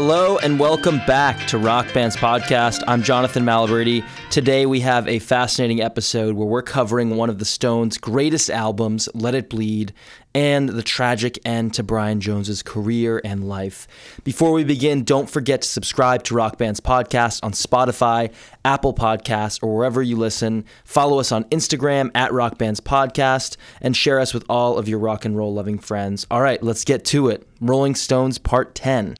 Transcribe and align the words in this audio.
Hello 0.00 0.38
and 0.38 0.60
welcome 0.60 1.00
back 1.08 1.48
to 1.48 1.58
Rock 1.58 1.92
Band's 1.92 2.14
podcast. 2.14 2.84
I'm 2.86 3.02
Jonathan 3.02 3.44
Malaberti. 3.44 4.06
Today 4.30 4.64
we 4.64 4.78
have 4.78 5.08
a 5.08 5.18
fascinating 5.18 5.82
episode 5.82 6.36
where 6.36 6.46
we're 6.46 6.62
covering 6.62 7.16
one 7.16 7.28
of 7.28 7.40
the 7.40 7.44
Stones' 7.44 7.98
greatest 7.98 8.48
albums, 8.48 9.08
Let 9.12 9.34
It 9.34 9.50
Bleed, 9.50 9.92
and 10.32 10.68
the 10.68 10.84
tragic 10.84 11.40
end 11.44 11.74
to 11.74 11.82
Brian 11.82 12.20
Jones's 12.20 12.62
career 12.62 13.20
and 13.24 13.48
life. 13.48 13.88
Before 14.22 14.52
we 14.52 14.62
begin, 14.62 15.02
don't 15.02 15.28
forget 15.28 15.62
to 15.62 15.68
subscribe 15.68 16.22
to 16.24 16.34
Rock 16.36 16.58
Band's 16.58 16.78
podcast 16.78 17.40
on 17.42 17.50
Spotify, 17.50 18.32
Apple 18.64 18.94
Podcasts, 18.94 19.60
or 19.64 19.76
wherever 19.76 20.00
you 20.00 20.16
listen. 20.16 20.64
Follow 20.84 21.18
us 21.18 21.32
on 21.32 21.42
Instagram 21.46 22.12
at 22.14 22.32
Rock 22.32 22.56
Band's 22.56 22.80
podcast 22.80 23.56
and 23.80 23.96
share 23.96 24.20
us 24.20 24.32
with 24.32 24.44
all 24.48 24.78
of 24.78 24.88
your 24.88 25.00
rock 25.00 25.24
and 25.24 25.36
roll 25.36 25.52
loving 25.52 25.80
friends. 25.80 26.24
All 26.30 26.40
right, 26.40 26.62
let's 26.62 26.84
get 26.84 27.04
to 27.06 27.30
it. 27.30 27.48
Rolling 27.60 27.96
Stones 27.96 28.38
Part 28.38 28.76
10. 28.76 29.16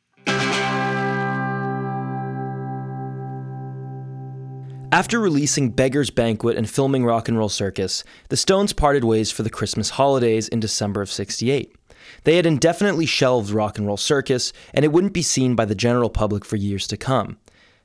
After 4.91 5.21
releasing 5.21 5.69
Beggar's 5.69 6.09
Banquet 6.09 6.57
and 6.57 6.69
filming 6.69 7.05
Rock 7.05 7.29
and 7.29 7.37
Roll 7.37 7.51
Circus, 7.51 8.05
the 8.31 8.39
Stones 8.39 8.73
parted 8.73 9.05
ways 9.05 9.31
for 9.31 9.43
the 9.43 9.51
Christmas 9.51 9.91
holidays 9.91 10.49
in 10.49 10.61
December 10.61 11.03
of 11.03 11.13
68. 11.13 11.77
They 12.25 12.37
had 12.37 12.47
indefinitely 12.47 13.05
shelved 13.05 13.51
Rock 13.51 13.77
and 13.77 13.87
Roll 13.87 13.99
Circus, 13.99 14.51
and 14.73 14.87
it 14.87 14.93
wouldn't 14.93 15.13
be 15.13 15.21
seen 15.21 15.55
by 15.55 15.67
the 15.67 15.75
general 15.75 16.09
public 16.09 16.43
for 16.43 16.57
years 16.57 16.87
to 16.87 16.97
come. 16.97 17.37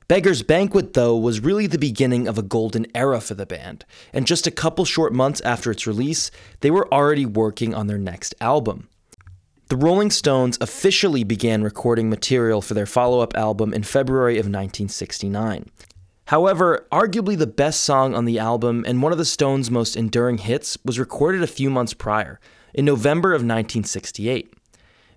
Beggar's 0.08 0.42
Banquet, 0.42 0.94
though, 0.94 1.14
was 1.14 1.40
really 1.40 1.66
the 1.66 1.78
beginning 1.78 2.26
of 2.26 2.38
a 2.38 2.42
golden 2.42 2.86
era 2.94 3.20
for 3.20 3.34
the 3.34 3.44
band, 3.44 3.84
and 4.14 4.26
just 4.26 4.46
a 4.46 4.50
couple 4.50 4.86
short 4.86 5.12
months 5.12 5.42
after 5.42 5.70
its 5.70 5.86
release, 5.86 6.30
they 6.60 6.70
were 6.70 6.92
already 6.92 7.26
working 7.26 7.74
on 7.74 7.86
their 7.86 7.98
next 7.98 8.34
album. 8.40 8.88
The 9.68 9.76
Rolling 9.76 10.10
Stones 10.10 10.56
officially 10.60 11.22
began 11.22 11.62
recording 11.62 12.08
material 12.08 12.62
for 12.62 12.72
their 12.72 12.86
follow 12.86 13.20
up 13.20 13.36
album 13.36 13.74
in 13.74 13.82
February 13.82 14.36
of 14.36 14.46
1969. 14.46 15.70
However, 16.28 16.86
arguably 16.90 17.36
the 17.36 17.46
best 17.46 17.80
song 17.82 18.14
on 18.14 18.24
the 18.24 18.38
album 18.38 18.84
and 18.86 19.02
one 19.02 19.12
of 19.12 19.18
the 19.18 19.26
Stones' 19.26 19.70
most 19.70 19.94
enduring 19.94 20.38
hits 20.38 20.78
was 20.84 20.98
recorded 20.98 21.42
a 21.42 21.46
few 21.46 21.68
months 21.68 21.92
prior, 21.92 22.40
in 22.72 22.86
November 22.86 23.30
of 23.30 23.42
1968. 23.42 24.52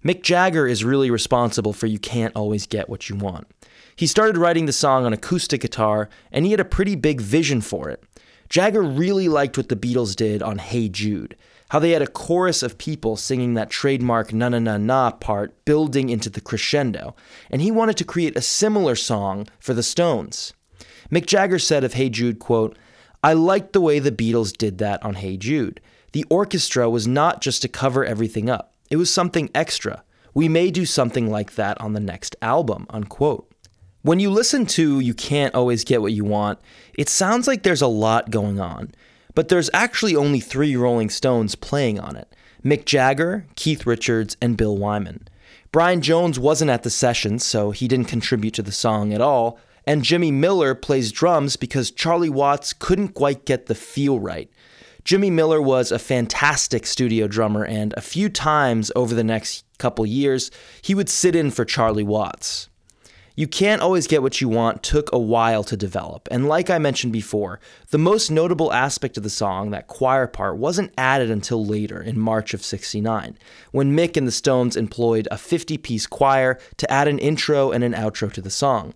Mick 0.04 0.22
Jagger 0.22 0.68
is 0.68 0.84
really 0.84 1.10
responsible 1.10 1.74
for 1.74 1.88
You 1.88 1.98
Can't 1.98 2.36
Always 2.36 2.68
Get 2.68 2.90
What 2.90 3.10
You 3.10 3.16
Want. 3.16 3.48
He 3.96 4.06
started 4.06 4.38
writing 4.38 4.66
the 4.66 4.74
song 4.74 5.06
on 5.06 5.14
acoustic 5.14 5.62
guitar, 5.62 6.10
and 6.32 6.46
he 6.46 6.52
had 6.52 6.60
a 6.60 6.66
pretty 6.66 6.96
big 6.96 7.22
vision 7.22 7.62
for 7.62 7.90
it. 7.90 8.04
Jagger 8.50 8.82
really 8.82 9.28
liked 9.28 9.58
what 9.58 9.70
the 9.70 9.76
Beatles 9.76 10.16
did 10.16 10.44
on 10.44 10.60
Hey 10.60 10.88
Jude, 10.88 11.36
how 11.70 11.80
they 11.80 11.92
had 11.92 12.02
a 12.02 12.08
chorus 12.08 12.64
of 12.64 12.78
people 12.78 13.18
singing 13.18 13.54
that 13.54 13.70
trademark 13.70 14.34
na 14.34 14.50
na 14.50 14.60
na 14.60 14.78
na 14.78 15.12
part 15.12 15.66
building 15.66 16.10
into 16.10 16.30
the 16.30 16.42
crescendo, 16.42 17.16
and 17.50 17.62
he 17.62 17.72
wanted 17.72 17.98
to 17.98 18.06
create 18.06 18.38
a 18.38 18.42
similar 18.42 18.96
song 18.96 19.48
for 19.60 19.74
the 19.74 19.84
Stones. 19.84 20.54
Mick 21.12 21.26
Jagger 21.26 21.60
said 21.60 21.84
of 21.84 21.94
Hey 21.94 22.10
Jude, 22.10 22.40
quote, 22.40 22.78
I 23.24 23.34
liked 23.34 23.74
the 23.74 23.82
way 23.82 24.00
the 24.00 24.12
Beatles 24.12 24.56
did 24.56 24.78
that 24.78 25.04
on 25.04 25.16
Hey 25.16 25.38
Jude. 25.38 25.82
The 26.14 26.26
orchestra 26.30 26.90
was 26.90 27.08
not 27.08 27.42
just 27.42 27.62
to 27.62 27.68
cover 27.68 28.06
everything 28.06 28.50
up. 28.50 28.74
It 28.90 28.98
was 28.98 29.14
something 29.14 29.50
extra. 29.54 30.04
We 30.34 30.48
may 30.48 30.72
do 30.72 30.86
something 30.86 31.30
like 31.30 31.56
that 31.56 31.80
on 31.82 31.94
the 31.94 32.00
next 32.00 32.36
album, 32.42 32.86
unquote. 32.90 33.52
When 34.04 34.20
you 34.20 34.30
listen 34.30 34.66
to 34.68 35.00
You 35.00 35.14
Can't 35.14 35.56
Always 35.56 35.84
Get 35.84 36.02
What 36.02 36.14
You 36.14 36.24
Want, 36.24 36.60
it 36.94 37.10
sounds 37.10 37.48
like 37.48 37.64
there's 37.64 37.82
a 37.82 37.88
lot 37.88 38.30
going 38.30 38.60
on, 38.60 38.94
but 39.34 39.50
there's 39.50 39.70
actually 39.74 40.16
only 40.16 40.40
three 40.40 40.76
Rolling 40.76 41.10
Stones 41.10 41.56
playing 41.56 42.00
on 42.00 42.16
it 42.16 42.34
Mick 42.64 42.86
Jagger, 42.86 43.46
Keith 43.56 43.86
Richards, 43.86 44.38
and 44.42 44.58
Bill 44.58 44.78
Wyman. 44.78 45.28
Brian 45.72 46.02
Jones 46.02 46.40
wasn't 46.40 46.72
at 46.72 46.84
the 46.84 46.90
sessions, 46.90 47.46
so 47.46 47.72
he 47.72 47.88
didn't 47.88 48.08
contribute 48.08 48.54
to 48.54 48.64
the 48.64 48.72
song 48.72 49.14
at 49.14 49.22
all, 49.22 49.60
and 49.88 50.04
Jimmy 50.04 50.32
Miller 50.32 50.76
plays 50.76 51.14
drums 51.14 51.56
because 51.56 51.90
Charlie 51.90 52.30
Watts 52.30 52.74
couldn't 52.74 53.14
quite 53.14 53.46
get 53.46 53.68
the 53.68 53.76
feel 53.76 54.20
right. 54.20 54.52
Jimmy 55.06 55.32
Miller 55.32 55.62
was 55.62 55.94
a 55.94 55.98
fantastic 55.98 56.86
studio 56.86 57.26
drummer, 57.28 57.64
and 57.64 57.94
a 57.96 58.02
few 58.02 58.28
times 58.28 58.92
over 58.94 59.16
the 59.16 59.24
next 59.24 59.64
couple 59.78 60.06
years, 60.06 60.52
he 60.82 60.94
would 60.94 61.08
sit 61.08 61.34
in 61.34 61.50
for 61.50 61.64
Charlie 61.64 62.04
Watts. 62.04 62.68
You 63.38 63.48
Can't 63.48 63.82
Always 63.84 64.08
Get 64.08 64.24
What 64.24 64.42
You 64.42 64.50
Want 64.50 64.84
took 64.84 65.10
a 65.14 65.20
while 65.20 65.64
to 65.64 65.78
develop, 65.78 66.28
and 66.30 66.50
like 66.50 66.70
I 66.70 66.80
mentioned 66.80 67.14
before, 67.14 67.62
the 67.92 67.98
most 67.98 68.30
notable 68.30 68.74
aspect 68.74 69.16
of 69.16 69.24
the 69.24 69.30
song, 69.30 69.70
that 69.70 69.88
choir 69.88 70.28
part, 70.28 70.58
wasn't 70.58 70.92
added 70.98 71.32
until 71.32 71.64
later, 71.64 72.02
in 72.02 72.20
March 72.20 72.54
of 72.54 72.66
69, 72.66 73.38
when 73.72 73.96
Mick 73.96 74.18
and 74.18 74.28
the 74.28 74.32
Stones 74.32 74.76
employed 74.76 75.28
a 75.32 75.38
50 75.38 75.78
piece 75.78 76.08
choir 76.08 76.60
to 76.76 76.92
add 76.92 77.08
an 77.08 77.20
intro 77.20 77.72
and 77.72 77.86
an 77.86 77.94
outro 77.94 78.30
to 78.34 78.42
the 78.42 78.50
song. 78.50 78.94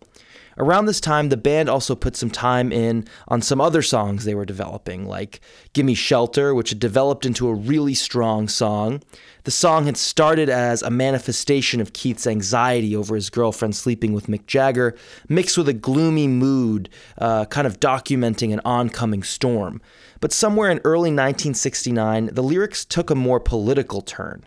Around 0.58 0.86
this 0.86 1.00
time, 1.00 1.30
the 1.30 1.38
band 1.38 1.70
also 1.70 1.96
put 1.96 2.16
some 2.16 2.30
time 2.30 2.72
in 2.72 3.08
on 3.28 3.42
some 3.42 3.62
other 3.62 3.82
songs 3.82 4.26
they 4.26 4.36
were 4.36 4.46
developing, 4.46 5.08
like 5.08 5.40
Gimme 5.74 5.96
Shelter, 5.96 6.54
which 6.54 6.70
had 6.70 6.80
developed 6.80 7.26
into 7.26 7.48
a 7.48 7.54
really 7.54 7.94
strong 7.94 8.48
song. 8.48 9.02
The 9.44 9.52
song 9.52 9.86
had 9.86 9.98
started 9.98 10.50
as 10.50 10.82
a 10.82 10.90
manifestation 10.90 11.80
of 11.80 11.94
Keith's 11.94 12.28
anxiety 12.28 12.96
over 12.96 13.16
his 13.16 13.30
girlfriend 13.30 13.76
sleeping 13.76 14.14
with 14.14 14.28
Mick 14.28 14.46
Jagger, 14.46 14.96
mixed 15.30 15.58
with 15.58 15.70
a 15.70 15.74
gloomy 15.74 16.28
mood, 16.28 16.90
uh, 17.18 17.46
kind 17.46 17.66
of 17.66 17.80
documenting 17.80 18.54
an 18.54 18.62
oncoming 18.66 19.24
storm. 19.24 19.82
But 20.20 20.34
somewhere 20.34 20.70
in 20.70 20.82
early 20.84 21.10
1969, 21.10 22.30
the 22.34 22.44
lyrics 22.44 22.86
took 22.86 23.10
a 23.10 23.16
more 23.16 23.40
political 23.40 24.02
turn. 24.02 24.46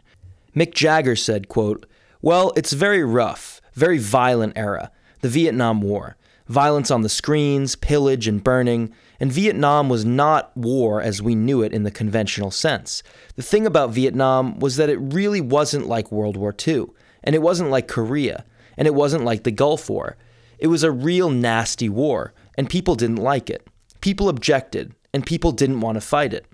Mick 0.55 0.75
Jagger 0.75 1.17
said, 1.17 1.49
quote, 1.49 1.87
Well, 2.23 2.53
it's 2.57 2.73
very 2.73 3.03
rough, 3.03 3.61
very 3.75 3.99
violent 3.99 4.53
era 4.57 4.93
the 5.25 5.31
Vietnam 5.31 5.81
War. 5.81 6.19
Violence 6.49 6.91
on 6.91 7.01
the 7.01 7.09
screens, 7.09 7.77
pillage 7.77 8.29
and 8.29 8.45
burning, 8.45 8.93
and 9.19 9.33
Vietnam 9.33 9.89
was 9.89 10.05
not 10.05 10.55
war 10.55 11.01
as 11.01 11.23
we 11.23 11.35
knew 11.35 11.63
it 11.63 11.73
in 11.73 11.83
the 11.83 11.91
conventional 11.91 12.51
sense. 12.51 13.03
The 13.35 13.43
thing 13.43 13.65
about 13.65 13.89
Vietnam 13.89 14.59
was 14.59 14.77
that 14.77 14.91
it 14.91 14.99
really 14.99 15.41
wasn't 15.41 15.87
like 15.87 16.13
World 16.13 16.37
War 16.37 16.55
II, 16.69 16.89
and 17.23 17.35
it 17.35 17.41
wasn't 17.41 17.71
like 17.71 17.89
Korea, 17.89 18.45
and 18.77 18.87
it 18.87 18.95
wasn't 18.95 19.25
like 19.25 19.45
the 19.45 19.51
Gulf 19.51 19.89
War. 19.89 20.19
It 20.59 20.67
was 20.67 20.83
a 20.83 20.91
real 20.91 21.31
nasty 21.31 21.89
war, 21.89 22.35
and 22.59 22.69
people 22.69 22.95
didn't 22.95 23.17
like 23.17 23.49
it. 23.49 23.67
People 24.03 24.29
objected, 24.29 24.95
and 25.15 25.25
people 25.25 25.53
didn't 25.53 25.81
want 25.81 25.97
to 25.97 26.03
fight 26.03 26.35
it. 26.35 26.45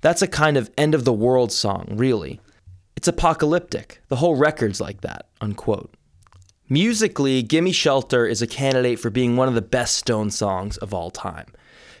That's 0.00 0.22
a 0.22 0.26
kind 0.26 0.56
of 0.56 0.72
end 0.76 0.92
of 0.92 1.04
the 1.04 1.12
world 1.12 1.52
song, 1.52 1.86
really. 1.92 2.40
It's 2.96 3.06
apocalyptic. 3.06 4.00
The 4.08 4.16
whole 4.16 4.34
record's 4.34 4.80
like 4.80 5.02
that, 5.02 5.28
unquote. 5.40 5.94
Musically, 6.70 7.42
Gimme 7.42 7.72
Shelter 7.72 8.26
is 8.26 8.42
a 8.42 8.46
candidate 8.46 8.98
for 8.98 9.08
being 9.08 9.36
one 9.36 9.48
of 9.48 9.54
the 9.54 9.62
best 9.62 9.94
Stone 9.94 10.30
songs 10.30 10.76
of 10.76 10.92
all 10.92 11.10
time. 11.10 11.46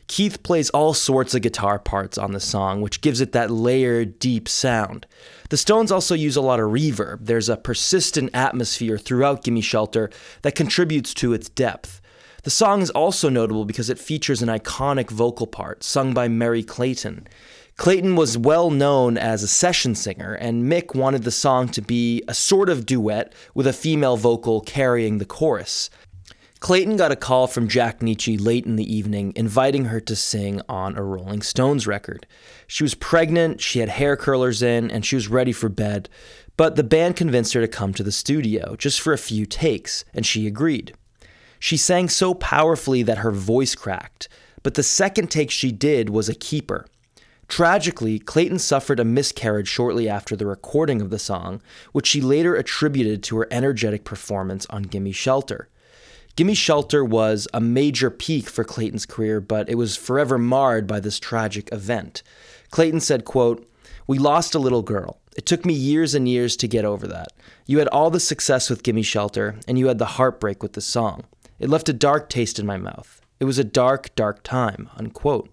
Keith 0.08 0.42
plays 0.42 0.68
all 0.70 0.92
sorts 0.92 1.34
of 1.34 1.40
guitar 1.40 1.78
parts 1.78 2.18
on 2.18 2.32
the 2.32 2.40
song, 2.40 2.82
which 2.82 3.00
gives 3.00 3.22
it 3.22 3.32
that 3.32 3.50
layered, 3.50 4.18
deep 4.18 4.46
sound. 4.46 5.06
The 5.48 5.56
Stones 5.56 5.90
also 5.90 6.14
use 6.14 6.36
a 6.36 6.42
lot 6.42 6.60
of 6.60 6.70
reverb. 6.70 7.20
There's 7.22 7.48
a 7.48 7.56
persistent 7.56 8.28
atmosphere 8.34 8.98
throughout 8.98 9.42
Gimme 9.42 9.62
Shelter 9.62 10.10
that 10.42 10.54
contributes 10.54 11.14
to 11.14 11.32
its 11.32 11.48
depth. 11.48 12.02
The 12.42 12.50
song 12.50 12.82
is 12.82 12.90
also 12.90 13.30
notable 13.30 13.64
because 13.64 13.88
it 13.88 13.98
features 13.98 14.42
an 14.42 14.48
iconic 14.48 15.10
vocal 15.10 15.46
part 15.46 15.82
sung 15.82 16.12
by 16.12 16.28
Merry 16.28 16.62
Clayton. 16.62 17.26
Clayton 17.78 18.16
was 18.16 18.36
well 18.36 18.72
known 18.72 19.16
as 19.16 19.44
a 19.44 19.48
session 19.48 19.94
singer, 19.94 20.34
and 20.34 20.64
Mick 20.64 20.96
wanted 20.96 21.22
the 21.22 21.30
song 21.30 21.68
to 21.68 21.80
be 21.80 22.24
a 22.26 22.34
sort 22.34 22.68
of 22.68 22.84
duet 22.84 23.32
with 23.54 23.68
a 23.68 23.72
female 23.72 24.16
vocal 24.16 24.60
carrying 24.60 25.18
the 25.18 25.24
chorus. 25.24 25.88
Clayton 26.58 26.96
got 26.96 27.12
a 27.12 27.16
call 27.16 27.46
from 27.46 27.68
Jack 27.68 28.00
Nitzsche 28.00 28.36
late 28.36 28.66
in 28.66 28.74
the 28.74 28.92
evening 28.92 29.32
inviting 29.36 29.84
her 29.84 30.00
to 30.00 30.16
sing 30.16 30.60
on 30.68 30.98
a 30.98 31.04
Rolling 31.04 31.40
Stones 31.40 31.86
record. 31.86 32.26
She 32.66 32.82
was 32.82 32.96
pregnant, 32.96 33.60
she 33.60 33.78
had 33.78 33.90
hair 33.90 34.16
curlers 34.16 34.60
in, 34.60 34.90
and 34.90 35.06
she 35.06 35.14
was 35.14 35.28
ready 35.28 35.52
for 35.52 35.68
bed, 35.68 36.08
but 36.56 36.74
the 36.74 36.82
band 36.82 37.14
convinced 37.14 37.52
her 37.52 37.60
to 37.60 37.68
come 37.68 37.94
to 37.94 38.02
the 38.02 38.10
studio 38.10 38.74
just 38.74 39.00
for 39.00 39.12
a 39.12 39.18
few 39.18 39.46
takes, 39.46 40.04
and 40.12 40.26
she 40.26 40.48
agreed. 40.48 40.94
She 41.60 41.76
sang 41.76 42.08
so 42.08 42.34
powerfully 42.34 43.04
that 43.04 43.18
her 43.18 43.30
voice 43.30 43.76
cracked, 43.76 44.28
but 44.64 44.74
the 44.74 44.82
second 44.82 45.30
take 45.30 45.52
she 45.52 45.70
did 45.70 46.10
was 46.10 46.28
a 46.28 46.34
keeper. 46.34 46.84
Tragically, 47.48 48.18
Clayton 48.18 48.58
suffered 48.58 49.00
a 49.00 49.04
miscarriage 49.04 49.68
shortly 49.68 50.08
after 50.08 50.36
the 50.36 50.46
recording 50.46 51.00
of 51.00 51.10
the 51.10 51.18
song, 51.18 51.62
which 51.92 52.06
she 52.06 52.20
later 52.20 52.54
attributed 52.54 53.22
to 53.24 53.38
her 53.38 53.48
energetic 53.50 54.04
performance 54.04 54.66
on 54.66 54.82
Gimme 54.82 55.12
Shelter. 55.12 55.68
Gimme 56.36 56.54
Shelter 56.54 57.04
was 57.04 57.48
a 57.52 57.60
major 57.60 58.10
peak 58.10 58.48
for 58.48 58.62
Clayton's 58.62 59.06
career, 59.06 59.40
but 59.40 59.68
it 59.68 59.74
was 59.74 59.96
forever 59.96 60.38
marred 60.38 60.86
by 60.86 61.00
this 61.00 61.18
tragic 61.18 61.72
event. 61.72 62.22
Clayton 62.70 63.00
said, 63.00 63.24
quote, 63.24 63.68
We 64.06 64.18
lost 64.18 64.54
a 64.54 64.60
little 64.60 64.82
girl. 64.82 65.18
It 65.36 65.46
took 65.46 65.64
me 65.64 65.72
years 65.72 66.14
and 66.14 66.28
years 66.28 66.54
to 66.58 66.68
get 66.68 66.84
over 66.84 67.08
that. 67.08 67.32
You 67.66 67.78
had 67.78 67.88
all 67.88 68.10
the 68.10 68.20
success 68.20 68.70
with 68.70 68.82
Gimme 68.82 69.02
Shelter, 69.02 69.58
and 69.66 69.78
you 69.78 69.88
had 69.88 69.98
the 69.98 70.04
heartbreak 70.04 70.62
with 70.62 70.74
the 70.74 70.80
song. 70.80 71.24
It 71.58 71.70
left 71.70 71.88
a 71.88 71.92
dark 71.92 72.28
taste 72.28 72.58
in 72.58 72.66
my 72.66 72.76
mouth. 72.76 73.20
It 73.40 73.44
was 73.46 73.58
a 73.58 73.64
dark, 73.64 74.14
dark 74.14 74.42
time, 74.42 74.90
unquote. 74.96 75.48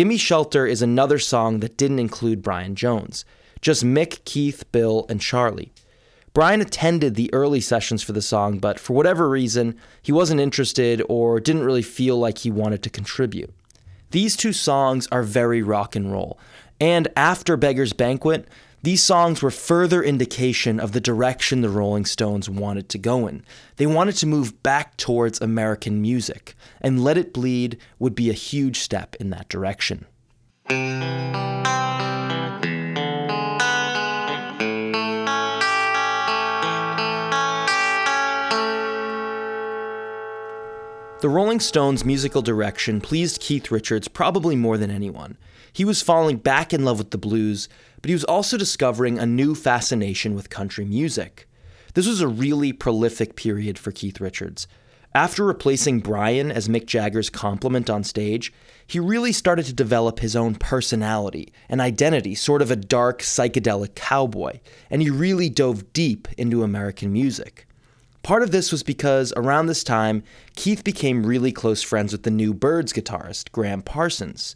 Gimme 0.00 0.16
Shelter 0.16 0.66
is 0.66 0.80
another 0.80 1.18
song 1.18 1.60
that 1.60 1.76
didn't 1.76 1.98
include 1.98 2.40
Brian 2.40 2.74
Jones, 2.74 3.26
just 3.60 3.84
Mick, 3.84 4.24
Keith, 4.24 4.64
Bill, 4.72 5.04
and 5.10 5.20
Charlie. 5.20 5.72
Brian 6.32 6.62
attended 6.62 7.16
the 7.16 7.28
early 7.34 7.60
sessions 7.60 8.02
for 8.02 8.12
the 8.12 8.22
song, 8.22 8.58
but 8.58 8.80
for 8.80 8.94
whatever 8.94 9.28
reason, 9.28 9.76
he 10.00 10.10
wasn't 10.10 10.40
interested 10.40 11.02
or 11.10 11.38
didn't 11.38 11.64
really 11.64 11.82
feel 11.82 12.18
like 12.18 12.38
he 12.38 12.50
wanted 12.50 12.82
to 12.82 12.88
contribute. 12.88 13.52
These 14.10 14.38
two 14.38 14.54
songs 14.54 15.06
are 15.12 15.22
very 15.22 15.60
rock 15.60 15.94
and 15.94 16.10
roll, 16.10 16.38
and 16.80 17.08
after 17.14 17.58
Beggar's 17.58 17.92
Banquet, 17.92 18.48
these 18.82 19.02
songs 19.02 19.42
were 19.42 19.50
further 19.50 20.02
indication 20.02 20.80
of 20.80 20.92
the 20.92 21.02
direction 21.02 21.60
the 21.60 21.68
Rolling 21.68 22.06
Stones 22.06 22.48
wanted 22.48 22.88
to 22.88 22.98
go 22.98 23.26
in. 23.26 23.44
They 23.76 23.86
wanted 23.86 24.16
to 24.16 24.26
move 24.26 24.62
back 24.62 24.96
towards 24.96 25.38
American 25.40 26.00
music, 26.00 26.54
and 26.80 27.04
Let 27.04 27.18
It 27.18 27.34
Bleed 27.34 27.76
would 27.98 28.14
be 28.14 28.30
a 28.30 28.34
huge 28.34 28.78
step 28.78 29.16
in 29.16 29.28
that 29.30 29.50
direction. 29.50 30.06
The 41.20 41.28
Rolling 41.28 41.60
Stones' 41.60 42.02
musical 42.02 42.40
direction 42.40 43.02
pleased 43.02 43.42
Keith 43.42 43.70
Richards 43.70 44.08
probably 44.08 44.56
more 44.56 44.78
than 44.78 44.90
anyone. 44.90 45.36
He 45.70 45.84
was 45.84 46.00
falling 46.00 46.38
back 46.38 46.72
in 46.72 46.82
love 46.82 46.96
with 46.96 47.10
the 47.10 47.18
blues, 47.18 47.68
but 48.02 48.08
he 48.08 48.14
was 48.14 48.24
also 48.24 48.56
discovering 48.56 49.18
a 49.18 49.26
new 49.26 49.54
fascination 49.54 50.34
with 50.34 50.50
country 50.50 50.84
music. 50.84 51.46
This 51.94 52.06
was 52.06 52.20
a 52.20 52.28
really 52.28 52.72
prolific 52.72 53.36
period 53.36 53.78
for 53.78 53.92
Keith 53.92 54.20
Richards. 54.20 54.66
After 55.12 55.44
replacing 55.44 56.00
Brian 56.00 56.52
as 56.52 56.68
Mick 56.68 56.86
Jagger's 56.86 57.30
complement 57.30 57.90
on 57.90 58.04
stage, 58.04 58.52
he 58.86 59.00
really 59.00 59.32
started 59.32 59.64
to 59.66 59.72
develop 59.72 60.20
his 60.20 60.36
own 60.36 60.54
personality 60.54 61.52
and 61.68 61.80
identity, 61.80 62.36
sort 62.36 62.62
of 62.62 62.70
a 62.70 62.76
dark, 62.76 63.22
psychedelic 63.22 63.96
cowboy, 63.96 64.60
and 64.88 65.02
he 65.02 65.10
really 65.10 65.48
dove 65.48 65.92
deep 65.92 66.28
into 66.38 66.62
American 66.62 67.12
music. 67.12 67.66
Part 68.22 68.42
of 68.42 68.52
this 68.52 68.70
was 68.70 68.84
because 68.84 69.32
around 69.36 69.66
this 69.66 69.82
time, 69.82 70.22
Keith 70.54 70.84
became 70.84 71.26
really 71.26 71.50
close 71.50 71.82
friends 71.82 72.12
with 72.12 72.22
the 72.22 72.30
new 72.30 72.54
Byrds 72.54 72.92
guitarist, 72.92 73.50
Gram 73.50 73.82
Parsons. 73.82 74.54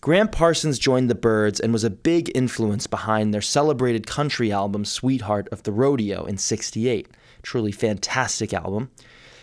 Gram 0.00 0.28
Parsons 0.28 0.78
joined 0.78 1.10
the 1.10 1.16
Byrds 1.16 1.58
and 1.58 1.72
was 1.72 1.82
a 1.82 1.90
big 1.90 2.30
influence 2.32 2.86
behind 2.86 3.34
their 3.34 3.42
celebrated 3.42 4.06
country 4.06 4.52
album 4.52 4.84
Sweetheart 4.84 5.48
of 5.50 5.64
the 5.64 5.72
Rodeo 5.72 6.24
in 6.24 6.38
68. 6.38 7.08
Truly 7.42 7.72
fantastic 7.72 8.54
album. 8.54 8.90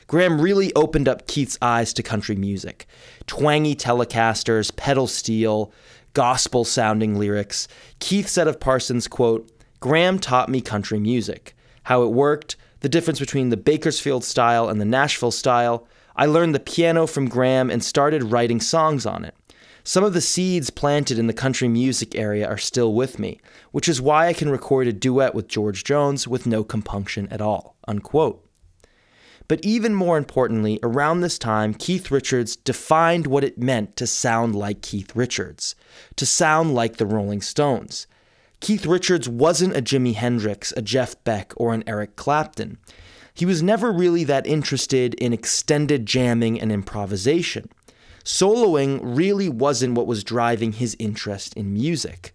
Gram 0.07 0.39
really 0.39 0.73
opened 0.73 1.09
up 1.09 1.27
Keith's 1.27 1.57
eyes 1.61 1.91
to 1.93 2.03
country 2.03 2.37
music. 2.37 2.85
Twangy 3.27 3.75
Telecasters, 3.75 4.73
pedal 4.73 5.07
steel, 5.07 5.73
gospel 6.13 6.63
sounding 6.63 7.19
lyrics. 7.19 7.67
Keith 7.99 8.29
said 8.29 8.47
of 8.47 8.61
Parsons, 8.61 9.09
quote, 9.09 9.51
Gram 9.81 10.19
taught 10.19 10.47
me 10.47 10.61
country 10.61 10.99
music, 10.99 11.53
how 11.83 12.03
it 12.03 12.13
worked, 12.13 12.55
the 12.79 12.89
difference 12.89 13.19
between 13.19 13.49
the 13.49 13.57
Bakersfield 13.57 14.23
style 14.23 14.69
and 14.69 14.79
the 14.79 14.85
Nashville 14.85 15.31
style. 15.31 15.85
I 16.15 16.27
learned 16.27 16.55
the 16.55 16.61
piano 16.61 17.07
from 17.07 17.27
Gram 17.27 17.69
and 17.69 17.83
started 17.83 18.23
writing 18.23 18.61
songs 18.61 19.05
on 19.05 19.25
it. 19.25 19.35
Some 19.87 20.03
of 20.03 20.13
the 20.13 20.19
seeds 20.19 20.71
planted 20.71 21.19
in 21.19 21.27
the 21.27 21.33
country 21.33 21.67
music 21.67 22.15
area 22.15 22.47
are 22.47 22.57
still 22.57 22.95
with 22.95 23.19
me, 23.19 23.39
which 23.71 23.87
is 23.87 24.01
why 24.01 24.25
I 24.25 24.33
can 24.33 24.49
record 24.49 24.87
a 24.87 24.93
duet 24.93 25.35
with 25.35 25.47
George 25.47 25.83
Jones 25.83 26.27
with 26.27 26.47
no 26.47 26.63
compunction 26.63 27.27
at 27.29 27.39
all. 27.39 27.75
Unquote. 27.87 28.43
But 29.47 29.63
even 29.63 29.93
more 29.93 30.17
importantly, 30.17 30.79
around 30.81 31.21
this 31.21 31.37
time, 31.37 31.75
Keith 31.75 32.09
Richards 32.09 32.55
defined 32.55 33.27
what 33.27 33.43
it 33.43 33.59
meant 33.59 33.95
to 33.97 34.07
sound 34.07 34.55
like 34.55 34.81
Keith 34.81 35.15
Richards, 35.15 35.75
to 36.15 36.25
sound 36.25 36.73
like 36.73 36.97
the 36.97 37.05
Rolling 37.05 37.43
Stones. 37.43 38.07
Keith 38.61 38.87
Richards 38.87 39.29
wasn't 39.29 39.77
a 39.77 39.83
Jimi 39.83 40.15
Hendrix, 40.15 40.73
a 40.75 40.81
Jeff 40.81 41.23
Beck, 41.23 41.53
or 41.57 41.75
an 41.75 41.83
Eric 41.85 42.15
Clapton. 42.15 42.79
He 43.35 43.45
was 43.45 43.61
never 43.61 43.91
really 43.91 44.23
that 44.23 44.47
interested 44.47 45.13
in 45.13 45.31
extended 45.31 46.07
jamming 46.07 46.59
and 46.59 46.71
improvisation. 46.71 47.69
Soloing 48.25 48.99
really 49.03 49.47
wasn't 49.47 49.93
what 49.93 50.07
was 50.07 50.23
driving 50.23 50.73
his 50.73 50.95
interest 50.97 51.53
in 51.53 51.73
music. 51.73 52.33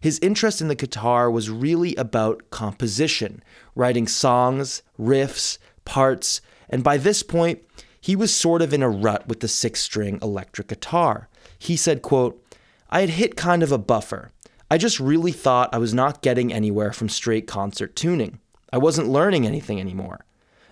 His 0.00 0.18
interest 0.18 0.60
in 0.60 0.66
the 0.68 0.74
guitar 0.74 1.30
was 1.30 1.48
really 1.48 1.94
about 1.94 2.50
composition, 2.50 3.42
writing 3.76 4.08
songs, 4.08 4.82
riffs, 4.98 5.58
parts, 5.84 6.40
and 6.68 6.82
by 6.84 6.96
this 6.96 7.22
point, 7.22 7.62
he 8.00 8.16
was 8.16 8.34
sort 8.34 8.62
of 8.62 8.74
in 8.74 8.82
a 8.82 8.90
rut 8.90 9.28
with 9.28 9.40
the 9.40 9.48
six 9.48 9.80
string 9.80 10.18
electric 10.22 10.68
guitar. 10.68 11.28
He 11.58 11.76
said, 11.76 12.02
quote, 12.02 12.44
I 12.90 13.00
had 13.00 13.10
hit 13.10 13.36
kind 13.36 13.62
of 13.62 13.72
a 13.72 13.78
buffer. 13.78 14.32
I 14.70 14.76
just 14.76 15.00
really 15.00 15.32
thought 15.32 15.72
I 15.72 15.78
was 15.78 15.94
not 15.94 16.20
getting 16.20 16.52
anywhere 16.52 16.92
from 16.92 17.08
straight 17.08 17.46
concert 17.46 17.96
tuning. 17.96 18.40
I 18.72 18.78
wasn't 18.78 19.08
learning 19.08 19.46
anything 19.46 19.80
anymore. 19.80 20.24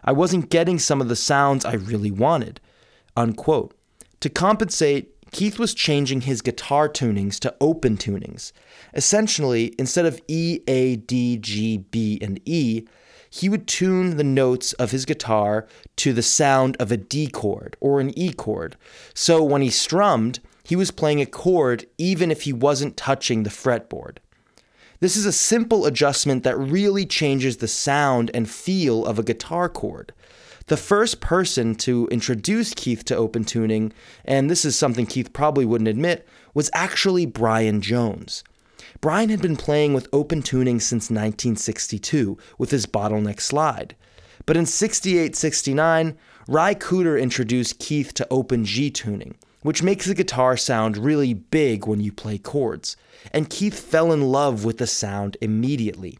I 0.05 0.13
wasn't 0.13 0.51
getting 0.51 0.79
some 0.79 1.01
of 1.01 1.09
the 1.09 1.17
sounds 1.17 1.65
I 1.65 1.75
really 1.75 2.11
wanted. 2.11 2.61
Unquote. 3.17 3.75
To 4.27 4.31
compensate, 4.31 5.15
Keith 5.31 5.57
was 5.57 5.73
changing 5.73 6.23
his 6.23 6.43
guitar 6.43 6.89
tunings 6.89 7.39
to 7.39 7.55
open 7.61 7.97
tunings. 7.97 8.51
Essentially, 8.93 9.73
instead 9.79 10.05
of 10.05 10.21
E, 10.27 10.59
A, 10.67 10.97
D, 10.97 11.37
G, 11.37 11.79
B, 11.79 12.19
and 12.21 12.41
E, 12.45 12.89
he 13.31 13.49
would 13.49 13.69
tune 13.69 14.17
the 14.17 14.25
notes 14.25 14.73
of 14.73 14.91
his 14.91 15.05
guitar 15.05 15.69
to 15.99 16.13
the 16.13 16.25
sound 16.25 16.77
of 16.81 16.91
a 16.91 16.97
D 16.97 17.29
chord 17.29 17.77
or 17.79 18.01
an 18.01 18.19
E 18.19 18.33
chord. 18.33 18.77
So 19.15 19.45
when 19.45 19.63
he 19.63 19.71
strummed, 19.71 20.41
he 20.65 20.75
was 20.75 20.91
playing 20.91 21.21
a 21.21 21.27
chord 21.27 21.87
even 21.97 22.33
if 22.33 22.43
he 22.43 22.53
wasn't 22.53 22.97
touching 22.97 23.45
the 23.45 23.51
fretboard. 23.51 24.17
This 24.99 25.17
is 25.17 25.25
a 25.25 25.31
simple 25.31 25.87
adjustment 25.87 26.43
that 26.43 26.59
really 26.59 27.07
changes 27.07 27.59
the 27.59 27.69
sound 27.69 28.33
and 28.35 28.51
feel 28.51 29.07
of 29.07 29.21
a 29.21 29.23
guitar 29.23 29.69
chord. 29.69 30.13
The 30.69 30.77
first 30.77 31.21
person 31.21 31.77
to 31.77 32.09
introduce 32.11 32.75
Keith 32.75 33.05
to 33.05 33.17
open 33.17 33.45
tuning, 33.45 33.93
and 34.25 34.51
this 34.51 34.65
is 34.65 34.77
something 34.77 35.07
Keith 35.07 35.33
probably 35.33 35.65
wouldn't 35.65 35.87
admit, 35.87 36.27
was 36.55 36.71
actually 36.75 37.25
Brian 37.25 37.81
Jones. 37.81 38.43
Brian 39.01 39.29
had 39.29 39.41
been 39.41 39.55
playing 39.55 39.95
with 39.95 40.09
open 40.13 40.43
tuning 40.43 40.81
since 40.81 41.05
1962 41.05 42.37
with 42.59 42.73
his 42.73 42.85
bottleneck 42.85 43.41
slide. 43.41 43.95
But 44.45 44.57
in 44.57 44.67
68 44.67 45.37
69, 45.37 46.19
Ry 46.49 46.75
Cooder 46.75 47.21
introduced 47.21 47.79
Keith 47.79 48.13
to 48.15 48.27
open 48.29 48.65
G 48.65 48.91
tuning, 48.91 49.37
which 49.63 49.85
makes 49.85 50.07
the 50.07 50.15
guitar 50.15 50.57
sound 50.57 50.97
really 50.97 51.33
big 51.33 51.87
when 51.87 52.01
you 52.01 52.11
play 52.11 52.39
chords. 52.39 52.97
And 53.31 53.49
Keith 53.49 53.79
fell 53.79 54.11
in 54.11 54.33
love 54.33 54.65
with 54.65 54.79
the 54.79 54.89
sound 54.89 55.37
immediately. 55.41 56.19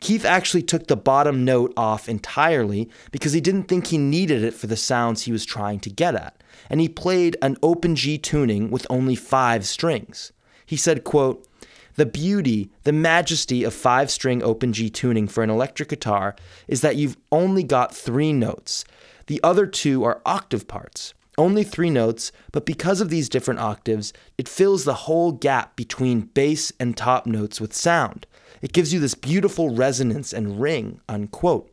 Keith 0.00 0.24
actually 0.24 0.62
took 0.62 0.86
the 0.86 0.96
bottom 0.96 1.44
note 1.44 1.72
off 1.76 2.08
entirely 2.08 2.88
because 3.10 3.32
he 3.32 3.40
didn't 3.40 3.64
think 3.64 3.86
he 3.86 3.98
needed 3.98 4.44
it 4.44 4.54
for 4.54 4.66
the 4.66 4.76
sounds 4.76 5.22
he 5.22 5.32
was 5.32 5.44
trying 5.44 5.80
to 5.80 5.90
get 5.90 6.14
at, 6.14 6.42
and 6.68 6.80
he 6.80 6.88
played 6.88 7.36
an 7.40 7.56
open 7.62 7.96
G 7.96 8.18
tuning 8.18 8.70
with 8.70 8.86
only 8.90 9.14
five 9.14 9.66
strings. 9.66 10.32
He 10.64 10.76
said, 10.76 11.04
quote, 11.04 11.46
the 11.94 12.06
beauty, 12.06 12.70
the 12.82 12.92
majesty 12.92 13.64
of 13.64 13.72
five 13.72 14.10
string 14.10 14.42
open 14.42 14.74
G 14.74 14.90
tuning 14.90 15.26
for 15.26 15.42
an 15.42 15.48
electric 15.48 15.88
guitar 15.88 16.36
is 16.68 16.82
that 16.82 16.96
you've 16.96 17.16
only 17.32 17.62
got 17.62 17.94
three 17.94 18.34
notes. 18.34 18.84
The 19.28 19.40
other 19.42 19.66
two 19.66 20.04
are 20.04 20.20
octave 20.26 20.68
parts 20.68 21.14
only 21.38 21.64
three 21.64 21.90
notes, 21.90 22.32
but 22.52 22.64
because 22.64 23.00
of 23.00 23.10
these 23.10 23.28
different 23.28 23.60
octaves, 23.60 24.12
it 24.38 24.48
fills 24.48 24.84
the 24.84 24.94
whole 24.94 25.32
gap 25.32 25.76
between 25.76 26.22
bass 26.22 26.72
and 26.80 26.96
top 26.96 27.26
notes 27.26 27.60
with 27.60 27.74
sound. 27.74 28.26
It 28.62 28.72
gives 28.72 28.92
you 28.92 29.00
this 29.00 29.14
beautiful 29.14 29.74
resonance 29.74 30.32
and 30.32 30.60
ring, 30.60 31.00
unquote. 31.08 31.70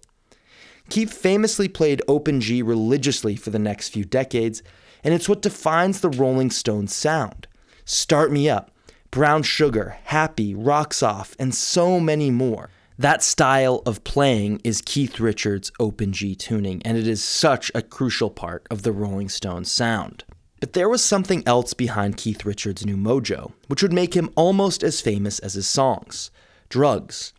Keith 0.89 1.13
famously 1.13 1.67
played 1.67 2.01
open 2.07 2.41
G 2.41 2.61
religiously 2.61 3.35
for 3.35 3.49
the 3.49 3.59
next 3.59 3.89
few 3.89 4.03
decades, 4.03 4.61
and 5.03 5.13
it's 5.13 5.29
what 5.29 5.41
defines 5.41 6.01
the 6.01 6.09
Rolling 6.09 6.51
Stones 6.51 6.93
sound. 6.93 7.47
Start 7.85 8.31
Me 8.31 8.49
Up, 8.49 8.71
Brown 9.11 9.43
Sugar, 9.43 9.97
Happy, 10.05 10.53
Rocks 10.53 11.01
Off, 11.01 11.35
and 11.39 11.53
so 11.55 11.99
many 11.99 12.31
more. 12.31 12.69
That 12.97 13.23
style 13.23 13.81
of 13.85 14.03
playing 14.03 14.61
is 14.63 14.81
Keith 14.81 15.19
Richards' 15.19 15.71
open 15.79 16.13
G 16.13 16.35
tuning, 16.35 16.81
and 16.83 16.97
it 16.97 17.07
is 17.07 17.23
such 17.23 17.71
a 17.73 17.81
crucial 17.81 18.29
part 18.29 18.67
of 18.69 18.83
the 18.83 18.91
Rolling 18.91 19.29
Stones 19.29 19.71
sound. 19.71 20.23
But 20.59 20.73
there 20.73 20.87
was 20.87 21.03
something 21.03 21.43
else 21.45 21.73
behind 21.73 22.17
Keith 22.17 22.45
Richards' 22.45 22.85
new 22.85 22.95
mojo, 22.95 23.51
which 23.67 23.81
would 23.81 23.91
make 23.91 24.13
him 24.13 24.29
almost 24.35 24.83
as 24.83 25.01
famous 25.01 25.39
as 25.39 25.55
his 25.55 25.67
songs 25.67 26.29
drugs. 26.73 27.33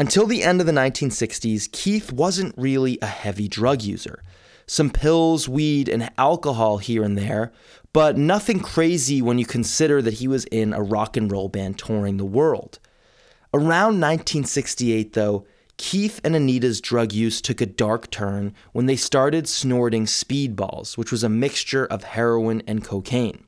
Until 0.00 0.26
the 0.26 0.42
end 0.42 0.60
of 0.60 0.66
the 0.66 0.72
1960s, 0.72 1.70
Keith 1.70 2.10
wasn't 2.10 2.58
really 2.58 2.98
a 3.00 3.06
heavy 3.06 3.46
drug 3.46 3.82
user. 3.82 4.20
Some 4.66 4.90
pills, 4.90 5.48
weed, 5.48 5.88
and 5.88 6.10
alcohol 6.18 6.78
here 6.78 7.04
and 7.04 7.16
there, 7.16 7.52
but 7.92 8.18
nothing 8.18 8.58
crazy 8.58 9.22
when 9.22 9.38
you 9.38 9.46
consider 9.46 10.02
that 10.02 10.14
he 10.14 10.26
was 10.26 10.44
in 10.46 10.72
a 10.72 10.82
rock 10.82 11.16
and 11.16 11.30
roll 11.30 11.48
band 11.48 11.78
touring 11.78 12.16
the 12.16 12.24
world. 12.24 12.80
Around 13.54 14.00
1968, 14.00 15.12
though, 15.12 15.46
Keith 15.76 16.20
and 16.24 16.34
Anita's 16.34 16.80
drug 16.80 17.12
use 17.12 17.40
took 17.40 17.60
a 17.60 17.66
dark 17.66 18.10
turn 18.10 18.54
when 18.72 18.86
they 18.86 18.96
started 18.96 19.46
snorting 19.46 20.06
speedballs, 20.06 20.98
which 20.98 21.12
was 21.12 21.22
a 21.22 21.28
mixture 21.28 21.86
of 21.86 22.02
heroin 22.02 22.60
and 22.66 22.82
cocaine. 22.82 23.44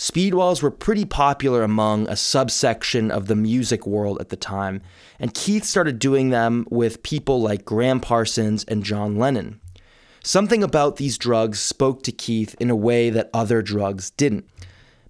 Speedballs 0.00 0.62
were 0.62 0.70
pretty 0.70 1.04
popular 1.04 1.62
among 1.62 2.08
a 2.08 2.16
subsection 2.16 3.10
of 3.10 3.26
the 3.26 3.36
music 3.36 3.86
world 3.86 4.18
at 4.18 4.30
the 4.30 4.34
time, 4.36 4.80
and 5.18 5.34
Keith 5.34 5.62
started 5.62 5.98
doing 5.98 6.30
them 6.30 6.66
with 6.70 7.02
people 7.02 7.42
like 7.42 7.66
Gram 7.66 8.00
Parsons 8.00 8.64
and 8.64 8.82
John 8.82 9.18
Lennon. 9.18 9.60
Something 10.24 10.62
about 10.62 10.96
these 10.96 11.18
drugs 11.18 11.60
spoke 11.60 12.02
to 12.04 12.12
Keith 12.12 12.56
in 12.58 12.70
a 12.70 12.74
way 12.74 13.10
that 13.10 13.28
other 13.34 13.60
drugs 13.60 14.08
didn't. 14.12 14.48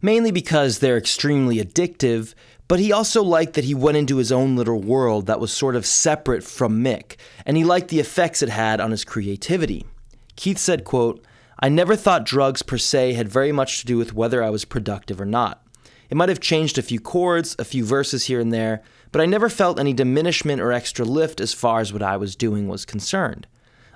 Mainly 0.02 0.32
because 0.32 0.80
they're 0.80 0.98
extremely 0.98 1.58
addictive, 1.58 2.34
but 2.66 2.80
he 2.80 2.90
also 2.90 3.22
liked 3.22 3.52
that 3.52 3.64
he 3.64 3.74
went 3.76 3.96
into 3.96 4.16
his 4.16 4.32
own 4.32 4.56
little 4.56 4.80
world 4.80 5.26
that 5.26 5.38
was 5.38 5.52
sort 5.52 5.76
of 5.76 5.86
separate 5.86 6.42
from 6.42 6.82
Mick, 6.82 7.14
and 7.46 7.56
he 7.56 7.62
liked 7.62 7.90
the 7.90 8.00
effects 8.00 8.42
it 8.42 8.48
had 8.48 8.80
on 8.80 8.90
his 8.90 9.04
creativity. 9.04 9.86
Keith 10.34 10.58
said, 10.58 10.82
quote, 10.82 11.24
I 11.62 11.68
never 11.68 11.94
thought 11.94 12.24
drugs 12.24 12.62
per 12.62 12.78
se 12.78 13.12
had 13.12 13.28
very 13.28 13.52
much 13.52 13.80
to 13.80 13.86
do 13.86 13.98
with 13.98 14.14
whether 14.14 14.42
I 14.42 14.48
was 14.48 14.64
productive 14.64 15.20
or 15.20 15.26
not. 15.26 15.62
It 16.08 16.16
might 16.16 16.30
have 16.30 16.40
changed 16.40 16.78
a 16.78 16.82
few 16.82 16.98
chords, 16.98 17.54
a 17.58 17.66
few 17.66 17.84
verses 17.84 18.24
here 18.24 18.40
and 18.40 18.50
there, 18.50 18.82
but 19.12 19.20
I 19.20 19.26
never 19.26 19.50
felt 19.50 19.78
any 19.78 19.92
diminishment 19.92 20.62
or 20.62 20.72
extra 20.72 21.04
lift 21.04 21.38
as 21.38 21.52
far 21.52 21.80
as 21.80 21.92
what 21.92 22.02
I 22.02 22.16
was 22.16 22.34
doing 22.34 22.66
was 22.66 22.86
concerned. 22.86 23.46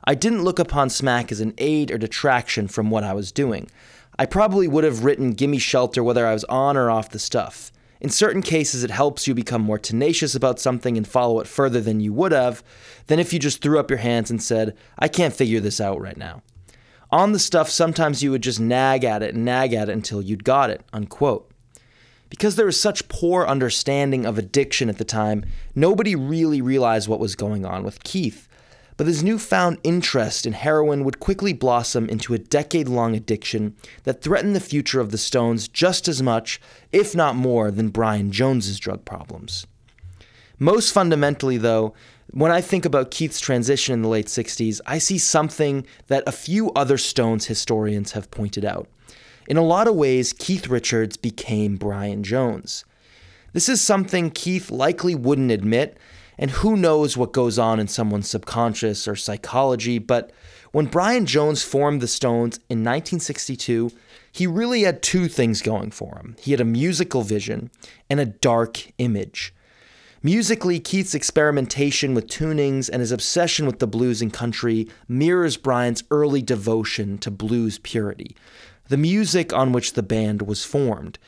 I 0.04 0.14
didn't 0.14 0.44
look 0.44 0.59
upon 0.59 0.90
smack 0.90 1.33
as 1.33 1.40
an 1.40 1.54
aid 1.56 1.90
or 1.90 1.97
detraction 1.97 2.68
from 2.68 2.90
what 2.90 3.02
I 3.02 3.14
was 3.14 3.33
doing. 3.33 3.71
I 4.18 4.26
probably 4.26 4.68
would 4.68 4.85
have 4.85 5.02
written 5.02 5.33
Gimme 5.33 5.59
Shelter 5.59 6.04
whether 6.04 6.26
I 6.26 6.35
was 6.35 6.44
on 6.44 6.76
or 6.76 6.90
off 6.90 7.09
the 7.09 7.18
stuff. 7.18 7.73
In 7.99 8.11
certain 8.11 8.42
cases, 8.42 8.85
it 8.85 8.90
helps 8.90 9.26
you 9.26 9.33
become 9.33 9.62
more 9.62 9.78
tenacious 9.78 10.35
about 10.35 10.61
something 10.61 10.99
and 10.99 11.09
follow 11.09 11.40
it 11.40 11.49
further 11.49 11.80
than 11.80 12.00
you 12.00 12.12
would 12.12 12.33
have 12.33 12.62
than 13.06 13.18
if 13.18 13.33
you 13.33 13.38
just 13.38 13.62
threw 13.62 13.78
up 13.78 13.88
your 13.88 14.00
hands 14.00 14.30
and 14.30 14.42
said, 14.42 14.76
I 14.99 15.09
can't 15.09 15.33
figure 15.33 15.61
this 15.61 15.80
out 15.80 15.99
right 15.99 16.18
now. 16.18 16.42
On 17.14 17.30
the 17.30 17.38
stuff, 17.38 17.71
sometimes 17.71 18.25
you 18.25 18.33
would 18.33 18.42
just 18.42 18.59
nag 18.59 19.04
at 19.04 19.23
it 19.23 19.37
and 19.37 19.44
nag 19.44 19.73
at 19.73 19.88
it 19.88 19.92
until 19.92 20.21
you'd 20.21 20.42
got 20.42 20.68
it. 20.68 20.80
Unquote. 20.92 21.49
Because 22.28 22.56
there 22.56 22.66
was 22.66 22.80
such 22.80 23.06
poor 23.06 23.47
understanding 23.47 24.26
of 24.26 24.37
addiction 24.37 24.88
at 24.88 24.99
the 24.99 25.04
time, 25.04 25.44
nobody 25.76 26.16
really 26.16 26.61
realized 26.61 27.06
what 27.06 27.21
was 27.21 27.37
going 27.37 27.64
on 27.64 27.85
with 27.85 28.02
Keith. 28.02 28.49
But 28.97 29.06
his 29.06 29.23
newfound 29.23 29.78
interest 29.85 30.44
in 30.44 30.54
heroin 30.54 31.04
would 31.04 31.21
quickly 31.21 31.52
blossom 31.52 32.09
into 32.09 32.35
a 32.35 32.38
decade 32.38 32.88
long 32.88 33.14
addiction 33.14 33.76
that 34.02 34.21
threatened 34.21 34.56
the 34.56 34.59
future 34.59 34.99
of 34.99 35.12
the 35.12 35.16
Stones 35.16 35.68
just 35.68 36.09
as 36.09 36.21
much, 36.21 36.61
if 36.90 37.14
not 37.14 37.37
more, 37.37 37.71
than 37.71 37.90
Brian 37.90 38.33
Jones's 38.33 38.80
drug 38.80 39.04
problems. 39.04 39.68
Most 40.59 40.92
fundamentally, 40.92 41.59
though, 41.59 41.94
when 42.35 42.50
I 42.50 42.61
think 42.61 42.85
about 42.85 43.12
Keith's 43.12 43.38
transition 43.38 43.93
in 43.93 44.03
the 44.03 44.09
late 44.09 44.26
60s, 44.26 44.81
I 44.87 44.99
see 44.99 45.19
something 45.19 45.87
that 46.09 46.25
a 46.26 46.33
few 46.33 46.73
other 46.73 46.99
Stones 46.99 47.47
historians 47.47 48.12
have 48.12 48.31
pointed 48.33 48.64
out. 48.64 48.88
In 49.47 49.57
a 49.57 49.62
lot 49.62 49.87
of 49.87 49.95
ways, 49.95 50.33
Keith 50.33 50.67
Richards 50.67 51.17
became 51.17 51.76
Brian 51.76 52.25
Jones. 52.25 52.85
This 53.53 53.69
is 53.69 53.81
something 53.81 54.33
Keith 54.33 54.73
likely 54.73 55.14
wouldn't 55.14 55.53
admit, 55.53 55.97
and 56.37 56.50
who 56.50 56.76
knows 56.76 57.17
what 57.17 57.33
goes 57.33 57.57
on 57.57 57.79
in 57.79 57.87
someone's 57.87 58.29
subconscious 58.29 59.07
or 59.07 59.14
psychology, 59.14 60.00
but 60.00 60.33
when 60.73 60.87
Brian 60.87 61.26
Jones 61.26 61.62
formed 61.62 62.00
the 62.00 62.09
Stones 62.09 62.57
in 62.69 62.79
1962, 62.81 63.93
he 64.33 64.49
really 64.49 64.83
had 64.83 65.05
two 65.05 65.29
things 65.29 65.62
going 65.62 65.93
for 65.93 66.17
him. 66.17 66.35
He 66.41 66.50
had 66.50 66.61
a 66.61 66.64
musical 66.64 67.23
vision 67.23 67.71
and 68.11 68.19
a 68.19 68.26
dark 68.26 68.91
image. 68.99 69.55
Musically, 70.26 70.81
Keith's 70.81 71.14
experimentation 71.14 72.14
with 72.14 72.28
tunings 72.28 72.88
and 72.90 73.00
his 73.00 73.12
obsession 73.12 73.66
with 73.66 73.78
the 73.78 73.87
blues 73.87 74.23
and 74.23 74.33
country 74.33 74.88
mirrors 75.07 75.59
Brian's 75.59 76.02
early 76.11 76.40
devotion 76.40 77.19
to 77.19 77.31
blues 77.31 77.78
purity, 77.81 78.35
the 78.88 78.97
music 78.97 79.52
on 79.52 79.71
which 79.71 79.93
the 79.93 80.02
band 80.02 80.40
was 80.40 80.64
formed. 80.64 81.19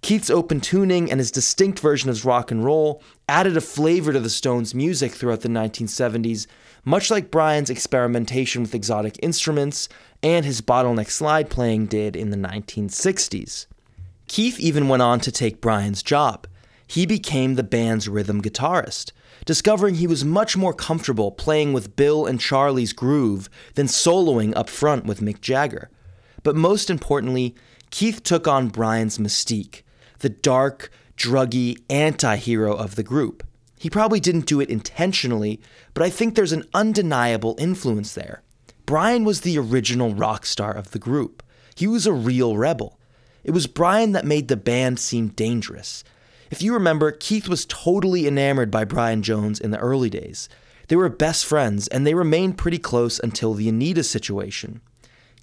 Keith's 0.00 0.30
open 0.30 0.58
tuning 0.62 1.10
and 1.10 1.20
his 1.20 1.30
distinct 1.30 1.80
version 1.80 2.08
of 2.08 2.24
rock 2.24 2.50
and 2.50 2.64
roll 2.64 3.02
added 3.28 3.58
a 3.58 3.60
flavor 3.60 4.10
to 4.10 4.20
the 4.20 4.30
Stones' 4.30 4.74
music 4.74 5.12
throughout 5.12 5.42
the 5.42 5.48
1970s, 5.50 6.46
much 6.82 7.10
like 7.10 7.30
Brian's 7.30 7.68
experimentation 7.68 8.62
with 8.62 8.74
exotic 8.74 9.18
instruments 9.22 9.86
and 10.22 10.46
his 10.46 10.62
bottleneck 10.62 11.10
slide 11.10 11.50
playing 11.50 11.88
did 11.88 12.16
in 12.16 12.30
the 12.30 12.38
1960s. 12.38 13.66
Keith 14.28 14.58
even 14.58 14.88
went 14.88 15.02
on 15.02 15.20
to 15.20 15.30
take 15.30 15.60
Brian's 15.60 16.02
job. 16.02 16.46
He 16.90 17.06
became 17.06 17.54
the 17.54 17.62
band's 17.62 18.08
rhythm 18.08 18.42
guitarist, 18.42 19.12
discovering 19.44 19.94
he 19.94 20.08
was 20.08 20.24
much 20.24 20.56
more 20.56 20.74
comfortable 20.74 21.30
playing 21.30 21.72
with 21.72 21.94
Bill 21.94 22.26
and 22.26 22.40
Charlie's 22.40 22.92
groove 22.92 23.48
than 23.76 23.86
soloing 23.86 24.52
up 24.56 24.68
front 24.68 25.04
with 25.04 25.20
Mick 25.20 25.40
Jagger. 25.40 25.88
But 26.42 26.56
most 26.56 26.90
importantly, 26.90 27.54
Keith 27.90 28.24
took 28.24 28.48
on 28.48 28.70
Brian's 28.70 29.18
mystique 29.18 29.82
the 30.18 30.30
dark, 30.30 30.90
druggy 31.16 31.76
anti 31.88 32.34
hero 32.34 32.74
of 32.74 32.96
the 32.96 33.04
group. 33.04 33.46
He 33.78 33.88
probably 33.88 34.18
didn't 34.18 34.46
do 34.46 34.60
it 34.60 34.68
intentionally, 34.68 35.60
but 35.94 36.02
I 36.02 36.10
think 36.10 36.34
there's 36.34 36.50
an 36.50 36.64
undeniable 36.74 37.54
influence 37.60 38.14
there. 38.14 38.42
Brian 38.84 39.22
was 39.22 39.42
the 39.42 39.56
original 39.56 40.12
rock 40.12 40.44
star 40.44 40.72
of 40.74 40.90
the 40.90 40.98
group. 40.98 41.44
He 41.76 41.86
was 41.86 42.04
a 42.04 42.12
real 42.12 42.56
rebel. 42.56 42.98
It 43.44 43.52
was 43.52 43.68
Brian 43.68 44.10
that 44.10 44.24
made 44.24 44.48
the 44.48 44.56
band 44.56 44.98
seem 44.98 45.28
dangerous. 45.28 46.02
If 46.50 46.62
you 46.62 46.74
remember, 46.74 47.12
Keith 47.12 47.48
was 47.48 47.64
totally 47.64 48.26
enamored 48.26 48.70
by 48.70 48.84
Brian 48.84 49.22
Jones 49.22 49.60
in 49.60 49.70
the 49.70 49.78
early 49.78 50.10
days. 50.10 50.48
They 50.88 50.96
were 50.96 51.08
best 51.08 51.46
friends, 51.46 51.86
and 51.86 52.04
they 52.04 52.14
remained 52.14 52.58
pretty 52.58 52.78
close 52.78 53.20
until 53.20 53.54
the 53.54 53.68
Anita 53.68 54.02
situation. 54.02 54.80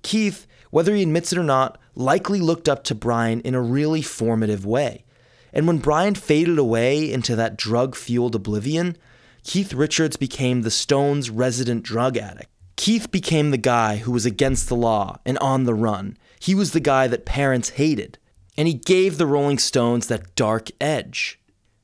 Keith, 0.02 0.46
whether 0.70 0.94
he 0.94 1.04
admits 1.04 1.32
it 1.32 1.40
or 1.40 1.44
not, 1.44 1.80
likely 1.96 2.42
looked 2.42 2.68
up 2.68 2.84
to 2.84 2.96
Brian 2.96 3.40
in 3.42 3.56
a 3.56 3.62
really 3.62 4.02
formative 4.02 4.66
way. 4.66 5.06
And 5.54 5.66
when 5.66 5.78
Brian 5.78 6.16
faded 6.16 6.60
away 6.60 7.10
into 7.10 7.38
that 7.38 7.58
drug 7.58 7.96
fueled 7.96 8.36
oblivion, 8.36 8.98
Keith 9.44 9.74
Richards 9.74 10.18
became 10.18 10.62
the 10.62 10.70
Stones' 10.70 11.30
resident 11.30 11.84
drug 11.84 12.18
addict. 12.18 12.52
Keith 12.76 13.10
became 13.10 13.52
the 13.52 13.58
guy 13.58 13.96
who 13.96 14.12
was 14.12 14.26
against 14.26 14.68
the 14.68 14.76
law 14.76 15.18
and 15.26 15.38
on 15.40 15.64
the 15.64 15.74
run. 15.74 16.18
He 16.40 16.54
was 16.54 16.74
the 16.74 16.82
guy 16.82 17.08
that 17.08 17.26
parents 17.26 17.70
hated. 17.70 18.20
And 18.58 18.68
he 18.68 18.74
gave 18.74 19.18
the 19.18 19.28
Rolling 19.28 19.60
Stones 19.60 20.08
that 20.08 20.36
dark 20.36 20.72
edge. 20.82 21.40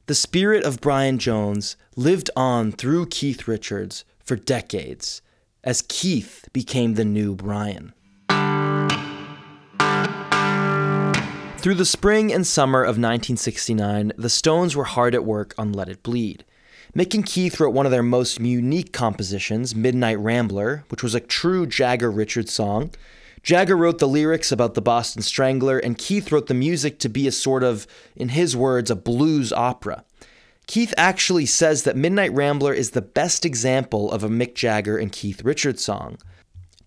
The 0.08 0.16
spirit 0.16 0.64
of 0.66 0.82
Brian 0.82 1.20
Jones 1.20 1.78
lived 1.96 2.30
on 2.36 2.72
through 2.72 3.06
Keith 3.08 3.48
Richards 3.48 4.04
for 4.24 4.36
decades 4.36 5.22
as 5.64 5.84
Keith 5.88 6.50
became 6.52 6.96
the 6.96 7.06
new 7.06 7.36
Brian. 7.36 7.94
Through 11.58 11.76
the 11.76 11.86
spring 11.86 12.34
and 12.34 12.46
summer 12.46 12.82
of 12.82 12.98
1969, 12.98 14.12
the 14.18 14.30
Stones 14.30 14.76
were 14.76 14.84
hard 14.84 15.16
at 15.16 15.24
work 15.24 15.54
on 15.58 15.72
Let 15.72 15.88
It 15.88 16.04
Bleed. 16.04 16.44
Mick 16.94 17.14
and 17.14 17.26
Keith 17.26 17.60
wrote 17.60 17.74
one 17.74 17.86
of 17.86 17.92
their 17.92 18.04
most 18.04 18.40
unique 18.40 18.92
compositions, 18.92 19.74
Midnight 19.74 20.20
Rambler, 20.20 20.84
which 20.90 21.02
was 21.02 21.16
a 21.16 21.22
true 21.22 21.66
Jagger 21.66 22.12
Richards 22.12 22.52
song. 22.52 22.92
Jagger 23.44 23.76
wrote 23.76 24.00
the 24.00 24.08
lyrics 24.08 24.54
about 24.54 24.74
the 24.74 24.82
Boston 24.82 25.22
Strangler, 25.22 25.78
and 25.78 25.98
Keith 25.98 26.32
wrote 26.32 26.48
the 26.48 26.54
music 26.54 26.98
to 27.00 27.10
be 27.10 27.28
a 27.28 27.32
sort 27.32 27.62
of, 27.62 27.86
in 28.16 28.30
his 28.30 28.56
words, 28.56 28.90
a 28.90 28.96
blues 28.96 29.52
opera. 29.52 30.06
Keith 30.66 30.94
actually 30.96 31.46
says 31.46 31.84
that 31.84 31.98
Midnight 31.98 32.34
Rambler 32.34 32.74
is 32.74 32.92
the 32.92 33.02
best 33.02 33.46
example 33.46 34.10
of 34.12 34.24
a 34.24 34.30
Mick 34.30 34.56
Jagger 34.56 34.98
and 34.98 35.12
Keith 35.12 35.44
Richards 35.44 35.84
song. 35.84 36.18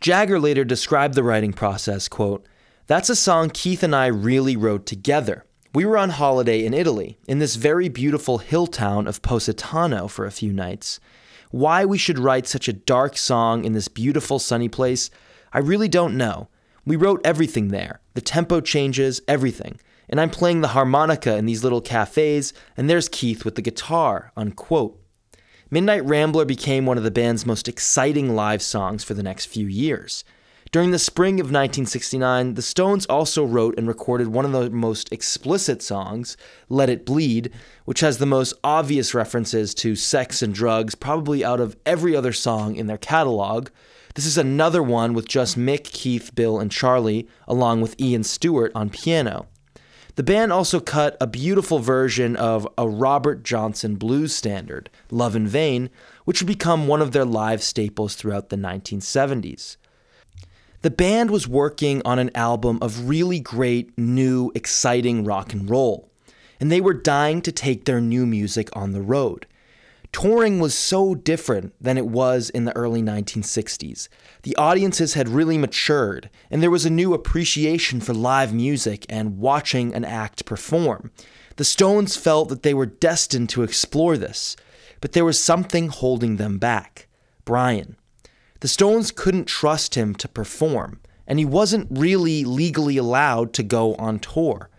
Jagger 0.00 0.40
later 0.40 0.64
described 0.64 1.14
the 1.14 1.22
writing 1.22 1.52
process, 1.52 2.08
quote, 2.08 2.46
that's 2.86 3.10
a 3.10 3.16
song 3.16 3.50
Keith 3.50 3.82
and 3.82 3.94
I 3.94 4.06
really 4.06 4.56
wrote 4.56 4.86
together. 4.86 5.44
We 5.74 5.84
were 5.84 5.98
on 5.98 6.10
holiday 6.10 6.64
in 6.64 6.72
Italy, 6.72 7.18
in 7.26 7.38
this 7.38 7.56
very 7.56 7.88
beautiful 7.88 8.38
hill 8.38 8.66
town 8.66 9.06
of 9.06 9.20
Positano 9.20 10.08
for 10.08 10.24
a 10.24 10.30
few 10.30 10.52
nights. 10.52 11.00
Why 11.50 11.84
we 11.84 11.98
should 11.98 12.18
write 12.18 12.46
such 12.46 12.68
a 12.68 12.72
dark 12.72 13.18
song 13.18 13.64
in 13.64 13.72
this 13.72 13.88
beautiful 13.88 14.38
sunny 14.38 14.68
place, 14.68 15.10
I 15.56 15.60
really 15.60 15.88
don't 15.88 16.18
know. 16.18 16.48
We 16.84 16.96
wrote 16.96 17.22
everything 17.24 17.68
there 17.68 18.00
the 18.12 18.20
tempo 18.20 18.60
changes, 18.60 19.22
everything. 19.26 19.80
And 20.06 20.20
I'm 20.20 20.28
playing 20.28 20.60
the 20.60 20.68
harmonica 20.68 21.34
in 21.36 21.46
these 21.46 21.64
little 21.64 21.80
cafes, 21.80 22.52
and 22.76 22.90
there's 22.90 23.08
Keith 23.08 23.42
with 23.42 23.54
the 23.54 23.62
guitar. 23.62 24.32
Unquote. 24.36 25.00
Midnight 25.70 26.04
Rambler 26.04 26.44
became 26.44 26.84
one 26.84 26.98
of 26.98 27.04
the 27.04 27.10
band's 27.10 27.46
most 27.46 27.68
exciting 27.68 28.36
live 28.36 28.60
songs 28.60 29.02
for 29.02 29.14
the 29.14 29.22
next 29.22 29.46
few 29.46 29.66
years. 29.66 30.24
During 30.72 30.90
the 30.90 30.98
spring 30.98 31.40
of 31.40 31.46
1969, 31.46 32.52
the 32.52 32.60
Stones 32.60 33.06
also 33.06 33.42
wrote 33.42 33.78
and 33.78 33.88
recorded 33.88 34.28
one 34.28 34.44
of 34.44 34.52
the 34.52 34.68
most 34.68 35.10
explicit 35.10 35.82
songs, 35.82 36.36
Let 36.68 36.90
It 36.90 37.06
Bleed, 37.06 37.50
which 37.86 38.00
has 38.00 38.18
the 38.18 38.26
most 38.26 38.52
obvious 38.62 39.14
references 39.14 39.74
to 39.76 39.96
sex 39.96 40.42
and 40.42 40.52
drugs, 40.52 40.94
probably 40.94 41.42
out 41.42 41.60
of 41.60 41.78
every 41.86 42.14
other 42.14 42.34
song 42.34 42.76
in 42.76 42.88
their 42.88 42.98
catalog. 42.98 43.70
This 44.16 44.24
is 44.24 44.38
another 44.38 44.82
one 44.82 45.12
with 45.12 45.28
just 45.28 45.58
Mick, 45.58 45.84
Keith, 45.84 46.34
Bill, 46.34 46.58
and 46.58 46.72
Charlie, 46.72 47.28
along 47.46 47.82
with 47.82 48.00
Ian 48.00 48.24
Stewart 48.24 48.72
on 48.74 48.88
piano. 48.88 49.46
The 50.14 50.22
band 50.22 50.54
also 50.54 50.80
cut 50.80 51.18
a 51.20 51.26
beautiful 51.26 51.80
version 51.80 52.34
of 52.34 52.66
a 52.78 52.88
Robert 52.88 53.44
Johnson 53.44 53.96
blues 53.96 54.34
standard, 54.34 54.88
Love 55.10 55.36
in 55.36 55.46
Vain, 55.46 55.90
which 56.24 56.40
would 56.40 56.46
become 56.46 56.86
one 56.86 57.02
of 57.02 57.12
their 57.12 57.26
live 57.26 57.62
staples 57.62 58.14
throughout 58.14 58.48
the 58.48 58.56
1970s. 58.56 59.76
The 60.80 60.90
band 60.90 61.30
was 61.30 61.46
working 61.46 62.00
on 62.06 62.18
an 62.18 62.34
album 62.34 62.78
of 62.80 63.10
really 63.10 63.38
great, 63.38 63.98
new, 63.98 64.50
exciting 64.54 65.24
rock 65.24 65.52
and 65.52 65.68
roll, 65.68 66.08
and 66.58 66.72
they 66.72 66.80
were 66.80 66.94
dying 66.94 67.42
to 67.42 67.52
take 67.52 67.84
their 67.84 68.00
new 68.00 68.24
music 68.24 68.74
on 68.74 68.92
the 68.92 69.02
road. 69.02 69.46
Touring 70.16 70.60
was 70.60 70.74
so 70.74 71.14
different 71.14 71.74
than 71.78 71.98
it 71.98 72.06
was 72.06 72.48
in 72.48 72.64
the 72.64 72.74
early 72.74 73.02
1960s. 73.02 74.08
The 74.44 74.56
audiences 74.56 75.12
had 75.12 75.28
really 75.28 75.58
matured, 75.58 76.30
and 76.50 76.62
there 76.62 76.70
was 76.70 76.86
a 76.86 76.90
new 76.90 77.12
appreciation 77.12 78.00
for 78.00 78.14
live 78.14 78.50
music 78.54 79.04
and 79.10 79.36
watching 79.36 79.94
an 79.94 80.06
act 80.06 80.46
perform. 80.46 81.10
The 81.56 81.66
Stones 81.66 82.16
felt 82.16 82.48
that 82.48 82.62
they 82.62 82.72
were 82.72 82.86
destined 82.86 83.50
to 83.50 83.62
explore 83.62 84.16
this, 84.16 84.56
but 85.02 85.12
there 85.12 85.26
was 85.26 85.38
something 85.38 85.88
holding 85.88 86.36
them 86.36 86.56
back 86.56 87.08
Brian. 87.44 87.98
The 88.60 88.68
Stones 88.68 89.10
couldn't 89.10 89.44
trust 89.44 89.96
him 89.96 90.14
to 90.14 90.28
perform, 90.28 90.98
and 91.26 91.38
he 91.38 91.44
wasn't 91.44 91.88
really 91.90 92.42
legally 92.42 92.96
allowed 92.96 93.52
to 93.52 93.62
go 93.62 93.94
on 93.96 94.18
tour. 94.20 94.70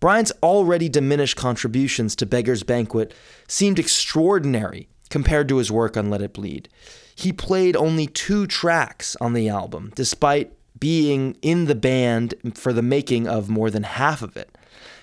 Brian's 0.00 0.32
already 0.42 0.88
diminished 0.88 1.36
contributions 1.36 2.16
to 2.16 2.24
Beggar's 2.24 2.62
Banquet 2.62 3.12
seemed 3.50 3.78
extraordinary 3.78 4.88
compared 5.08 5.48
to 5.48 5.56
his 5.56 5.72
work 5.72 5.96
on 5.96 6.10
Let 6.10 6.22
It 6.22 6.32
Bleed. 6.32 6.68
He 7.14 7.32
played 7.32 7.76
only 7.76 8.06
two 8.06 8.46
tracks 8.46 9.16
on 9.20 9.32
the 9.32 9.48
album, 9.48 9.92
despite 9.94 10.52
being 10.78 11.36
in 11.42 11.66
the 11.66 11.74
band 11.74 12.34
for 12.54 12.72
the 12.72 12.82
making 12.82 13.26
of 13.26 13.50
more 13.50 13.70
than 13.70 13.82
half 13.82 14.22
of 14.22 14.36
it. 14.36 14.56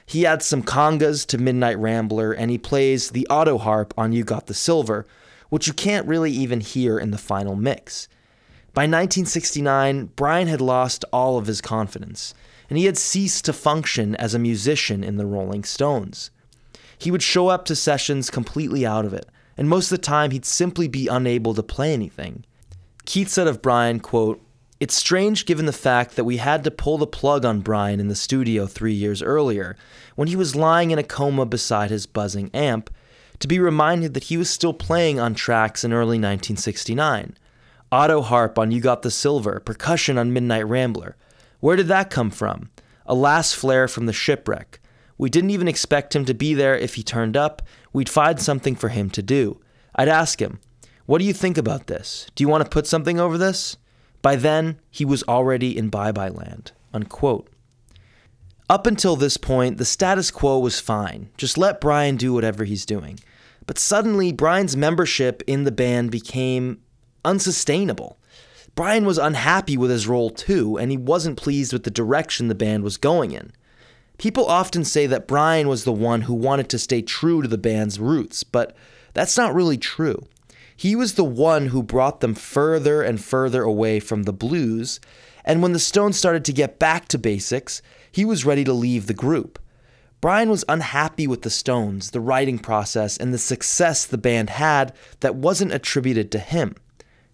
He 0.06 0.26
adds 0.26 0.46
some 0.46 0.64
congas 0.64 1.26
to 1.28 1.38
Midnight 1.38 1.78
Rambler, 1.78 2.32
and 2.32 2.50
he 2.50 2.58
plays 2.58 3.12
the 3.12 3.28
auto 3.28 3.58
harp 3.58 3.94
on 3.98 4.14
You 4.14 4.24
Got 4.24 4.48
the 4.48 4.54
Silver, 4.54 5.06
which 5.50 5.68
you 5.68 5.74
can't 5.74 6.08
really 6.08 6.32
even 6.32 6.62
hear 6.62 6.98
in 6.98 7.12
the 7.12 7.18
final 7.18 7.56
mix. 7.56 8.08
By 8.74 8.84
1969, 8.84 10.12
Brian 10.16 10.48
had 10.48 10.62
lost 10.62 11.04
all 11.12 11.38
of 11.38 11.48
his 11.48 11.62
confidence 11.62 12.34
and 12.70 12.78
he 12.78 12.86
had 12.86 12.98
ceased 12.98 13.46
to 13.46 13.54
function 13.54 14.16
as 14.16 14.34
a 14.34 14.40
musician 14.40 15.04
in 15.04 15.18
the 15.18 15.26
Rolling 15.26 15.64
Stones. 15.64 16.32
He 16.98 17.12
would 17.12 17.22
show 17.22 17.48
up 17.48 17.66
to 17.66 17.76
sessions 17.76 18.30
completely 18.30 18.86
out 18.86 19.06
of 19.06 19.14
it, 19.14 19.28
and 19.58 19.70
most 19.70 19.92
of 19.92 19.98
the 19.98 20.04
time 20.04 20.32
he'd 20.32 20.46
simply 20.46 20.88
be 20.88 21.08
unable 21.08 21.54
to 21.54 21.64
play 21.64 21.94
anything. 21.94 22.46
Keith 23.06 23.30
said 23.30 23.48
of 23.48 23.62
Brian, 23.62 24.00
quote, 24.00 24.42
It's 24.80 24.96
strange 24.96 25.46
given 25.46 25.66
the 25.66 25.74
fact 25.74 26.16
that 26.16 26.26
we 26.26 26.38
had 26.38 26.64
to 26.64 26.72
pull 26.72 26.98
the 26.98 27.08
plug 27.08 27.46
on 27.46 27.62
Brian 27.62 28.00
in 28.00 28.08
the 28.08 28.16
studio 28.16 28.68
three 28.68 28.94
years 28.94 29.22
earlier, 29.22 29.76
when 30.16 30.28
he 30.28 30.36
was 30.36 30.56
lying 30.56 30.92
in 30.92 31.00
a 31.00 31.04
coma 31.04 31.46
beside 31.46 31.90
his 31.90 32.06
buzzing 32.06 32.50
amp, 32.54 32.90
to 33.40 33.48
be 33.48 33.60
reminded 33.60 34.14
that 34.14 34.26
he 34.26 34.38
was 34.38 34.50
still 34.50 34.74
playing 34.74 35.20
on 35.20 35.36
tracks 35.36 35.84
in 35.84 35.94
early 35.94 36.18
1969. 36.18 37.38
Auto 37.92 38.22
harp 38.22 38.60
on 38.60 38.72
You 38.72 38.82
Got 38.82 39.04
the 39.04 39.12
Silver, 39.12 39.60
percussion 39.60 40.18
on 40.18 40.34
Midnight 40.34 40.68
Rambler, 40.68 41.16
where 41.60 41.76
did 41.76 41.88
that 41.88 42.10
come 42.10 42.30
from? 42.30 42.70
A 43.06 43.16
last 43.16 43.56
flare 43.56 43.88
from 43.88 44.06
the 44.06 44.14
shipwreck. 44.14 44.80
We 45.18 45.30
didn't 45.30 45.50
even 45.50 45.68
expect 45.68 46.16
him 46.16 46.26
to 46.26 46.34
be 46.34 46.54
there 46.54 46.78
if 46.78 46.96
he 46.96 47.04
turned 47.04 47.36
up. 47.36 47.62
We'd 47.94 48.10
find 48.10 48.40
something 48.40 48.76
for 48.76 48.90
him 48.90 49.10
to 49.12 49.22
do. 49.22 49.60
I'd 49.96 50.08
ask 50.08 50.42
him, 50.42 50.60
What 51.06 51.20
do 51.20 51.26
you 51.26 51.34
think 51.34 51.58
about 51.58 51.88
this? 51.88 52.28
Do 52.36 52.44
you 52.44 52.48
want 52.48 52.64
to 52.64 52.70
put 52.70 52.88
something 52.88 53.20
over 53.20 53.38
this? 53.38 53.78
By 54.22 54.36
then, 54.36 54.80
he 54.90 55.06
was 55.06 55.24
already 55.24 55.78
in 55.78 55.90
bye 55.90 56.12
bye 56.12 56.30
land. 56.30 56.72
Unquote. 56.94 57.50
Up 58.70 58.86
until 58.86 59.16
this 59.16 59.38
point, 59.38 59.78
the 59.78 59.86
status 59.86 60.30
quo 60.30 60.60
was 60.60 60.80
fine. 60.80 61.30
Just 61.38 61.58
let 61.58 61.80
Brian 61.80 62.18
do 62.18 62.34
whatever 62.34 62.66
he's 62.66 62.86
doing. 62.86 63.20
But 63.66 63.80
suddenly, 63.80 64.32
Brian's 64.34 64.76
membership 64.76 65.42
in 65.48 65.64
the 65.64 65.72
band 65.72 66.12
became 66.12 66.82
unsustainable. 67.24 68.18
Brian 68.76 69.06
was 69.06 69.18
unhappy 69.18 69.78
with 69.78 69.90
his 69.90 70.08
role 70.08 70.30
too, 70.30 70.78
and 70.78 70.92
he 70.92 70.98
wasn't 70.98 71.38
pleased 71.38 71.74
with 71.74 71.84
the 71.84 71.90
direction 71.92 72.48
the 72.48 72.56
band 72.56 72.84
was 72.84 72.98
going 72.98 73.32
in. 73.32 73.52
People 74.18 74.46
often 74.46 74.84
say 74.84 75.06
that 75.06 75.28
Brian 75.28 75.68
was 75.68 75.84
the 75.84 75.94
one 75.94 76.22
who 76.22 76.34
wanted 76.34 76.70
to 76.70 76.80
stay 76.80 77.02
true 77.02 77.42
to 77.42 77.48
the 77.48 77.58
band's 77.58 78.00
roots, 78.00 78.44
but 78.44 78.76
that's 79.14 79.38
not 79.38 79.54
really 79.54 79.78
true. 79.78 80.28
He 80.76 80.96
was 80.96 81.14
the 81.14 81.24
one 81.24 81.68
who 81.68 81.84
brought 81.84 82.22
them 82.22 82.36
further 82.36 83.02
and 83.02 83.22
further 83.22 83.64
away 83.64 84.00
from 84.00 84.24
the 84.24 84.34
blues, 84.34 85.00
and 85.46 85.62
when 85.62 85.74
the 85.74 85.80
Stones 85.80 86.18
started 86.18 86.44
to 86.46 86.54
get 86.54 86.80
back 86.80 87.08
to 87.10 87.18
basics, 87.18 87.82
he 88.12 88.26
was 88.26 88.46
ready 88.46 88.64
to 88.64 88.74
leave 88.74 89.08
the 89.08 89.14
group. 89.14 89.60
Brian 90.20 90.50
was 90.50 90.66
unhappy 90.68 91.28
with 91.28 91.44
the 91.44 91.50
Stones, 91.50 92.12
the 92.12 92.20
writing 92.20 92.58
process, 92.58 93.18
and 93.18 93.34
the 93.34 93.38
success 93.38 94.06
the 94.06 94.18
band 94.18 94.50
had 94.50 94.94
that 95.20 95.36
wasn't 95.36 95.74
attributed 95.74 96.32
to 96.32 96.40
him. 96.40 96.76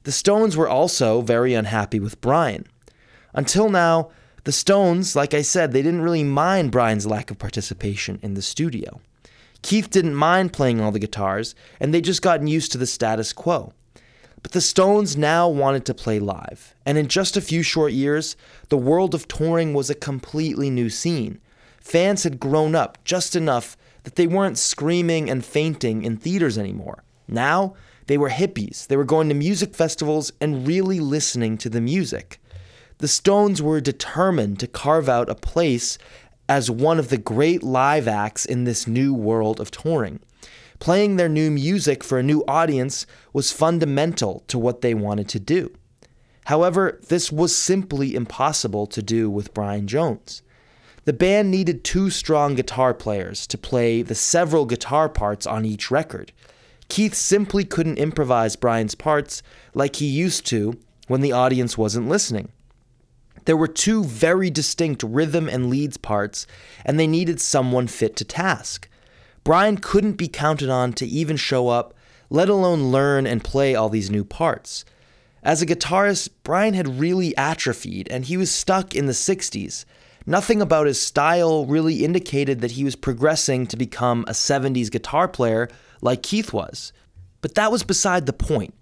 The 0.03 0.11
Stones 0.11 0.57
were 0.57 0.67
also 0.67 1.21
very 1.21 1.53
unhappy 1.53 1.99
with 1.99 2.19
Brian. 2.19 2.67
Until 3.33 3.69
now, 3.69 4.11
the 4.45 4.51
Stones, 4.51 5.15
like 5.15 5.33
I 5.33 5.41
said, 5.41 5.71
they 5.71 5.81
didn't 5.81 6.01
really 6.01 6.23
mind 6.23 6.71
Brian's 6.71 7.05
lack 7.05 7.31
of 7.31 7.39
participation 7.39 8.19
in 8.21 8.33
the 8.33 8.41
studio. 8.41 8.99
Keith 9.61 9.89
didn't 9.89 10.15
mind 10.15 10.51
playing 10.51 10.81
all 10.81 10.91
the 10.91 10.99
guitars, 10.99 11.55
and 11.79 11.93
they'd 11.93 12.03
just 12.03 12.21
gotten 12.21 12.47
used 12.47 12.71
to 12.73 12.77
the 12.77 12.85
status 12.85 13.31
quo. 13.31 13.71
But 14.41 14.51
the 14.51 14.59
Stones 14.59 15.15
now 15.15 15.47
wanted 15.47 15.85
to 15.85 15.93
play 15.93 16.19
live, 16.19 16.75
and 16.85 16.97
in 16.97 17.07
just 17.07 17.37
a 17.37 17.41
few 17.41 17.63
short 17.63 17.93
years, 17.93 18.35
the 18.67 18.77
world 18.77 19.15
of 19.15 19.29
touring 19.29 19.73
was 19.73 19.89
a 19.89 19.95
completely 19.95 20.69
new 20.69 20.89
scene. 20.89 21.39
Fans 21.79 22.23
had 22.23 22.41
grown 22.41 22.75
up 22.75 23.01
just 23.05 23.37
enough 23.37 23.77
that 24.03 24.15
they 24.15 24.27
weren't 24.27 24.57
screaming 24.57 25.29
and 25.29 25.45
fainting 25.45 26.03
in 26.03 26.17
theaters 26.17 26.57
anymore. 26.57 27.05
Now, 27.29 27.75
they 28.07 28.17
were 28.17 28.29
hippies. 28.29 28.87
They 28.87 28.97
were 28.97 29.05
going 29.05 29.29
to 29.29 29.35
music 29.35 29.73
festivals 29.73 30.33
and 30.41 30.67
really 30.67 30.99
listening 30.99 31.57
to 31.59 31.69
the 31.69 31.79
music. 31.79 32.41
The 33.03 33.09
Stones 33.09 33.61
were 33.61 33.81
determined 33.81 34.61
to 34.61 34.65
carve 34.65 35.09
out 35.09 35.27
a 35.27 35.35
place 35.35 35.97
as 36.47 36.71
one 36.71 36.99
of 36.99 37.09
the 37.09 37.17
great 37.17 37.61
live 37.61 38.07
acts 38.07 38.45
in 38.45 38.63
this 38.63 38.87
new 38.87 39.13
world 39.13 39.59
of 39.59 39.71
touring. 39.71 40.21
Playing 40.79 41.17
their 41.17 41.27
new 41.27 41.51
music 41.51 42.01
for 42.01 42.17
a 42.17 42.23
new 42.23 42.45
audience 42.47 43.05
was 43.33 43.51
fundamental 43.51 44.45
to 44.47 44.57
what 44.57 44.79
they 44.79 44.93
wanted 44.93 45.27
to 45.27 45.39
do. 45.41 45.73
However, 46.45 47.01
this 47.09 47.29
was 47.29 47.53
simply 47.53 48.15
impossible 48.15 48.87
to 48.87 49.03
do 49.03 49.29
with 49.29 49.53
Brian 49.53 49.85
Jones. 49.85 50.41
The 51.03 51.11
band 51.11 51.51
needed 51.51 51.83
two 51.83 52.09
strong 52.09 52.55
guitar 52.55 52.93
players 52.93 53.45
to 53.47 53.57
play 53.57 54.01
the 54.01 54.15
several 54.15 54.63
guitar 54.63 55.09
parts 55.09 55.45
on 55.45 55.65
each 55.65 55.91
record. 55.91 56.31
Keith 56.87 57.15
simply 57.15 57.65
couldn't 57.65 57.97
improvise 57.99 58.55
Brian's 58.55 58.95
parts 58.95 59.43
like 59.73 59.97
he 59.97 60.05
used 60.05 60.45
to 60.45 60.79
when 61.09 61.19
the 61.19 61.33
audience 61.33 61.77
wasn't 61.77 62.07
listening. 62.07 62.47
There 63.45 63.57
were 63.57 63.67
two 63.67 64.03
very 64.03 64.49
distinct 64.49 65.03
rhythm 65.03 65.49
and 65.49 65.69
leads 65.69 65.97
parts, 65.97 66.47
and 66.85 66.99
they 66.99 67.07
needed 67.07 67.41
someone 67.41 67.87
fit 67.87 68.15
to 68.17 68.25
task. 68.25 68.87
Brian 69.43 69.77
couldn't 69.77 70.13
be 70.13 70.29
counted 70.29 70.69
on 70.69 70.93
to 70.93 71.05
even 71.05 71.35
show 71.35 71.67
up, 71.67 71.93
let 72.29 72.47
alone 72.47 72.91
learn 72.91 73.27
and 73.27 73.43
play 73.43 73.75
all 73.75 73.89
these 73.89 74.09
new 74.09 74.23
parts. 74.23 74.85
As 75.43 75.61
a 75.61 75.65
guitarist, 75.65 76.29
Brian 76.43 76.73
had 76.73 76.99
really 76.99 77.35
atrophied, 77.35 78.07
and 78.09 78.23
he 78.25 78.37
was 78.37 78.49
stuck 78.49 78.95
in 78.95 79.07
the 79.07 79.11
60s. 79.11 79.83
Nothing 80.25 80.61
about 80.61 80.87
his 80.87 81.01
style 81.01 81.65
really 81.65 82.05
indicated 82.05 82.61
that 82.61 82.71
he 82.71 82.85
was 82.85 82.95
progressing 82.95 83.67
to 83.67 83.75
become 83.75 84.23
a 84.25 84.31
70s 84.31 84.89
guitar 84.89 85.27
player 85.27 85.67
like 86.01 86.23
Keith 86.23 86.53
was. 86.53 86.93
But 87.41 87.55
that 87.55 87.73
was 87.73 87.83
beside 87.83 88.25
the 88.25 88.31
point. 88.31 88.73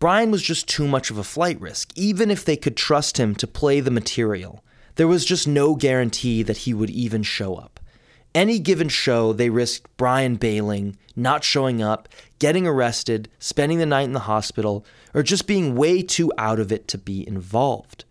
Brian 0.00 0.30
was 0.30 0.42
just 0.42 0.66
too 0.66 0.88
much 0.88 1.10
of 1.10 1.18
a 1.18 1.22
flight 1.22 1.60
risk, 1.60 1.92
even 1.94 2.30
if 2.30 2.42
they 2.42 2.56
could 2.56 2.74
trust 2.74 3.20
him 3.20 3.34
to 3.34 3.46
play 3.46 3.80
the 3.80 3.90
material. 3.90 4.64
There 4.94 5.06
was 5.06 5.26
just 5.26 5.46
no 5.46 5.74
guarantee 5.74 6.42
that 6.42 6.56
he 6.58 6.72
would 6.72 6.88
even 6.88 7.22
show 7.22 7.56
up. 7.56 7.78
Any 8.34 8.58
given 8.60 8.88
show, 8.88 9.34
they 9.34 9.50
risked 9.50 9.94
Brian 9.98 10.36
bailing, 10.36 10.96
not 11.14 11.44
showing 11.44 11.82
up, 11.82 12.08
getting 12.38 12.66
arrested, 12.66 13.28
spending 13.38 13.76
the 13.76 13.84
night 13.84 14.04
in 14.04 14.14
the 14.14 14.20
hospital, 14.20 14.86
or 15.12 15.22
just 15.22 15.46
being 15.46 15.76
way 15.76 16.00
too 16.00 16.32
out 16.38 16.58
of 16.58 16.72
it 16.72 16.88
to 16.88 16.96
be 16.96 17.28
involved. 17.28 18.06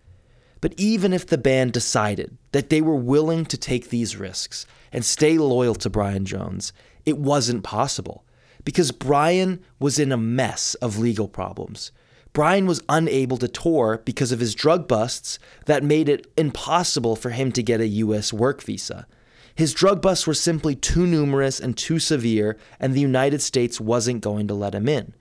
But 0.62 0.75
even 0.78 1.12
if 1.12 1.25
the 1.25 1.39
band 1.39 1.73
decided 1.73 2.38
that 2.52 2.69
they 2.69 2.82
were 2.82 2.95
willing 2.95 3.45
to 3.45 3.58
take 3.58 3.89
these 3.89 4.15
risks 4.15 4.67
and 4.91 5.04
stay 5.04 5.39
loyal 5.39 5.73
to 5.75 5.89
Brian 5.89 6.25
Jones, 6.25 6.71
it 7.04 7.17
wasn't 7.17 7.63
possible 7.63 8.25
because 8.63 8.91
Brian 8.91 9.62
was 9.80 10.00
in 10.00 10.12
a 10.12 10.17
mess 10.17 10.76
of 10.76 10.98
legal 10.98 11.28
problems. 11.28 11.91
Brian 12.34 12.67
was 12.67 12.82
unable 12.88 13.38
to 13.38 13.48
tour 13.48 14.02
because 14.06 14.32
of 14.32 14.39
his 14.39 14.54
drug 14.54 14.88
busts 14.88 15.39
that 15.65 15.84
made 15.84 16.08
it 16.08 16.32
impossible 16.38 17.15
for 17.15 17.32
him 17.32 17.52
to 17.52 17.63
get 17.63 17.82
a 17.82 17.88
US 17.88 18.32
work 18.32 18.62
visa. 18.62 19.08
His 19.56 19.74
drug 19.74 20.02
busts 20.02 20.26
were 20.26 20.34
simply 20.34 20.76
too 20.76 21.06
numerous 21.06 21.60
and 21.60 21.76
too 21.76 22.00
severe, 22.00 22.58
and 22.80 22.93
the 22.93 23.02
United 23.02 23.41
States 23.41 23.82
wasn't 23.82 24.22
going 24.22 24.48
to 24.48 24.54
let 24.54 24.76
him 24.76 24.88
in. 24.88 25.13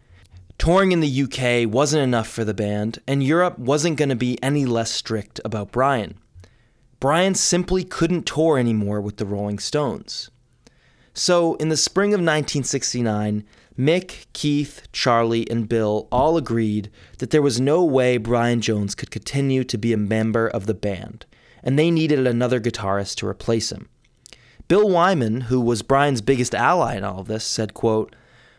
Touring 0.59 0.93
in 0.93 1.01
the 1.01 1.23
UK 1.23 1.73
wasn't 1.73 2.03
enough 2.03 2.29
for 2.29 2.45
the 2.45 2.55
band, 2.55 2.99
and 3.07 3.23
Europe 3.23 3.59
wasn't 3.59 3.97
going 3.97 4.09
to 4.11 4.17
be 4.17 4.43
any 4.43 4.65
less 4.65 4.91
strict 4.91 5.41
about 5.45 5.73
Brian. 5.73 6.19
Brian 7.01 7.35
simply 7.35 7.85
couldn't 7.85 8.27
tour 8.27 8.59
anymore 8.59 9.01
with 9.01 9.17
the 9.17 9.27
Rolling 9.27 9.59
Stones. 9.59 10.31
So, 11.19 11.57
in 11.57 11.69
the 11.69 11.77
spring 11.77 12.11
of 12.11 12.21
1969, 12.21 13.43
Mick, 13.77 14.27
Keith, 14.35 14.87
Charlie, 14.93 15.51
and 15.51 15.69
Bill 15.69 16.07
all 16.13 16.37
agreed 16.37 16.93
that 17.19 17.31
there 17.31 17.43
was 17.43 17.61
no 17.61 17.85
way 17.85 18.19
Brian 18.19 18.61
Jones 18.61 18.95
could 18.95 19.11
continue 19.11 19.65
to 19.65 19.77
be 19.77 19.93
a 19.93 19.97
member 19.97 20.47
of 20.47 20.67
the 20.67 20.75
band, 20.75 21.27
and 21.65 21.77
they 21.77 21.91
needed 21.91 22.25
another 22.25 22.61
guitarist 22.61 23.17
to 23.17 23.27
replace 23.27 23.73
him. 23.73 23.89
Bill 24.69 24.89
Wyman, 24.89 25.41
who 25.41 25.61
was 25.61 25.83
Brian's 25.83 26.21
biggest 26.23 26.55
ally 26.55 26.95
in 26.95 27.03
all 27.03 27.19
of 27.19 27.27
this, 27.27 27.45
said, 27.45 27.75
quote, 27.75 28.15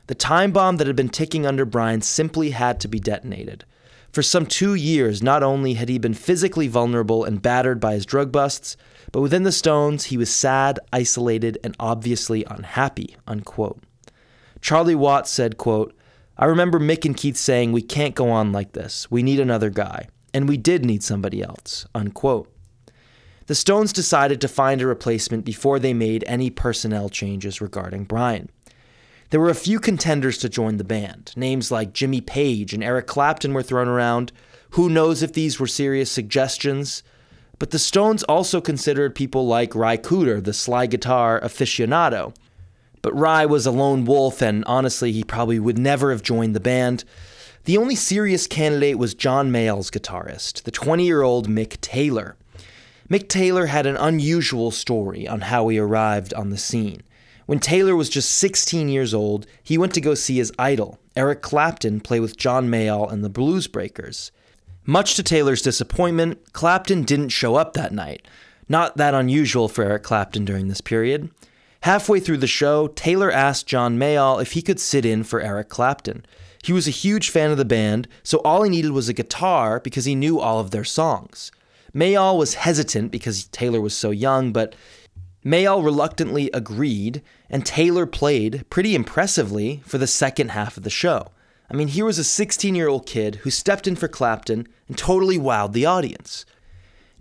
The 0.08 0.13
time 0.13 0.52
bomb 0.52 0.76
that 0.78 0.88
had 0.88 0.98
been 0.98 1.08
ticking 1.08 1.45
under 1.45 1.63
Brian 1.63 2.02
simply 2.02 2.50
had 2.50 2.82
to 2.82 2.89
be 2.89 3.00
detonated. 3.00 3.63
For 4.12 4.22
some 4.22 4.45
two 4.45 4.74
years, 4.74 5.24
not 5.24 5.43
only 5.43 5.76
had 5.76 5.88
he 5.88 5.98
been 5.98 6.13
physically 6.13 6.67
vulnerable 6.67 7.24
and 7.24 7.41
battered 7.41 7.80
by 7.80 7.93
his 7.93 8.06
drug 8.06 8.34
busts, 8.34 8.76
but 9.12 9.22
within 9.22 9.43
the 9.43 9.52
Stones, 9.52 10.06
he 10.06 10.17
was 10.17 10.30
sad, 10.30 10.80
isolated, 10.93 11.58
and 11.63 11.76
obviously 11.80 12.43
unhappy, 12.45 13.15
unquote. 13.28 13.82
Charlie 14.62 14.95
Watts 14.95 15.30
said, 15.30 15.58
quote, 15.58 15.95
I 16.38 16.45
remember 16.45 16.80
Mick 16.80 17.06
and 17.06 17.17
Keith 17.17 17.38
saying, 17.38 17.72
we 17.72 17.82
can't 17.82 18.15
go 18.15 18.30
on 18.30 18.52
like 18.52 18.74
this. 18.74 19.10
We 19.12 19.24
need 19.24 19.39
another 19.39 19.69
guy. 19.69 20.08
And 20.34 20.48
we 20.48 20.58
did 20.58 20.86
need 20.86 21.04
somebody 21.04 21.41
else, 21.41 21.86
unquote. 21.95 22.54
The 23.48 23.56
Stones 23.56 23.91
decided 23.91 24.39
to 24.41 24.48
find 24.48 24.80
a 24.80 24.88
replacement 24.88 25.43
before 25.43 25.80
they 25.80 25.93
made 25.93 26.24
any 26.28 26.50
personnel 26.50 27.10
changes 27.10 27.62
regarding 27.62 28.04
Brian. 28.04 28.50
There 29.32 29.39
were 29.39 29.50
a 29.50 29.56
few 29.56 29.80
contenders 29.80 30.38
to 30.39 30.50
join 30.50 30.78
the 30.78 30.84
band. 30.84 31.34
Names 31.36 31.72
like 31.72 31.93
Jimmy 31.93 32.22
Page 32.22 32.74
and 32.74 32.84
Eric 32.84 33.08
Clapton 33.08 33.54
were 33.54 33.63
thrown 33.63 33.88
around. 33.88 34.32
Who 34.72 34.88
knows 34.88 35.24
if 35.24 35.34
these 35.34 35.60
were 35.60 35.67
serious 35.67 36.12
suggestions? 36.12 37.04
But 37.60 37.72
the 37.72 37.80
Stones 37.80 38.24
also 38.24 38.62
considered 38.62 39.13
people 39.13 39.45
like 39.45 39.76
Ry 39.76 39.98
Cooder, 39.98 40.41
the 40.41 40.54
sly 40.54 40.86
guitar 40.86 41.41
aficionado. 41.41 42.34
But 43.02 43.13
Ry 43.13 43.45
was 43.45 43.65
a 43.65 43.72
lone 43.72 44.06
wolf, 44.06 44.41
and 44.41 44.63
honestly, 44.65 45.12
he 45.12 45.24
probably 45.26 45.60
would 45.60 45.78
never 45.78 46.12
have 46.12 46.24
joined 46.24 46.56
the 46.56 46.62
band. 46.62 47.04
The 47.65 47.78
only 47.78 47.95
serious 47.95 48.48
candidate 48.48 48.98
was 48.98 49.13
John 49.13 49.52
Mayall's 49.52 49.91
guitarist, 49.91 50.63
the 50.63 50.72
20 50.72 51.06
year 51.06 51.22
old 51.22 51.50
Mick 51.50 51.80
Taylor. 51.82 52.38
Mick 53.10 53.28
Taylor 53.28 53.65
had 53.65 53.86
an 53.86 53.98
unusual 53.98 54.72
story 54.72 55.28
on 55.28 55.41
how 55.41 55.67
he 55.67 55.78
arrived 55.78 56.34
on 56.34 56.52
the 56.52 56.58
scene. 56.58 57.02
When 57.45 57.60
Taylor 57.60 57.95
was 57.95 58.10
just 58.10 58.32
16 58.32 58.88
years 58.88 59.13
old, 59.13 59.48
he 59.63 59.78
went 59.78 59.93
to 59.95 60.02
go 60.02 60.13
see 60.13 60.38
his 60.38 60.54
idol, 60.58 61.00
Eric 61.15 61.41
Clapton, 61.41 62.00
play 62.00 62.19
with 62.19 62.38
John 62.38 62.69
Mayall 62.69 63.12
and 63.12 63.24
the 63.24 63.30
Blues 63.30 63.67
Breakers. 63.67 64.32
Much 64.89 65.13
to 65.13 65.21
Taylor's 65.21 65.62
disappointment, 65.62 66.52
Clapton 66.52 67.04
didn't 67.04 67.30
show 67.30 67.54
up 67.54 67.73
that 67.73 67.93
night. 67.93 68.28
Not 68.67 68.97
that 68.97 69.13
unusual 69.13 69.67
for 69.67 69.84
Eric 69.84 70.02
Clapton 70.02 70.45
during 70.45 70.67
this 70.67 70.82
period. 70.82 71.30
Halfway 71.82 72.19
through 72.19 72.38
the 72.38 72.47
show, 72.47 72.88
Taylor 72.88 73.32
asked 73.32 73.67
John 73.67 73.99
Mayall 73.99 74.41
if 74.41 74.54
he 74.54 74.63
could 74.63 74.80
sit 74.80 75.06
in 75.06 75.23
for 75.23 75.41
Eric 75.41 75.69
Clapton. 75.69 76.25
He 76.63 76.73
was 76.73 76.88
a 76.88 77.02
huge 77.06 77.30
fan 77.30 77.52
of 77.52 77.58
the 77.58 77.65
band, 77.65 78.08
so 78.23 78.39
all 78.39 78.63
he 78.63 78.69
needed 78.71 78.89
was 78.89 79.08
a 79.08 79.13
guitar 79.13 79.80
because 79.80 80.06
he 80.06 80.15
knew 80.15 80.39
all 80.39 80.60
of 80.60 80.71
their 80.71 80.84
songs. 80.84 81.52
Mayall 81.93 82.39
was 82.39 82.56
hesitant 82.56 83.12
because 83.12 83.45
Taylor 83.49 83.82
was 83.82 83.95
so 83.95 84.10
young, 84.10 84.52
but 84.52 84.73
Mayall 85.45 85.86
reluctantly 85.86 86.49
agreed, 86.52 87.21
and 87.47 87.63
Taylor 87.63 88.08
played 88.08 88.65
pretty 88.71 88.95
impressively 88.95 89.84
for 89.86 89.99
the 89.99 90.08
second 90.08 90.49
half 90.49 90.78
of 90.78 90.84
the 90.84 90.89
show. 90.89 91.28
I 91.71 91.75
mean, 91.75 91.89
here 91.89 92.05
was 92.05 92.17
a 92.17 92.23
16 92.23 92.75
year 92.75 92.88
old 92.88 93.05
kid 93.05 93.36
who 93.36 93.49
stepped 93.49 93.88
in 93.88 93.95
for 93.95 94.08
Clapton 94.08 94.67
and 94.88 94.97
totally 94.97 95.38
wowed 95.38 95.73
the 95.73 95.86
audience. 95.86 96.45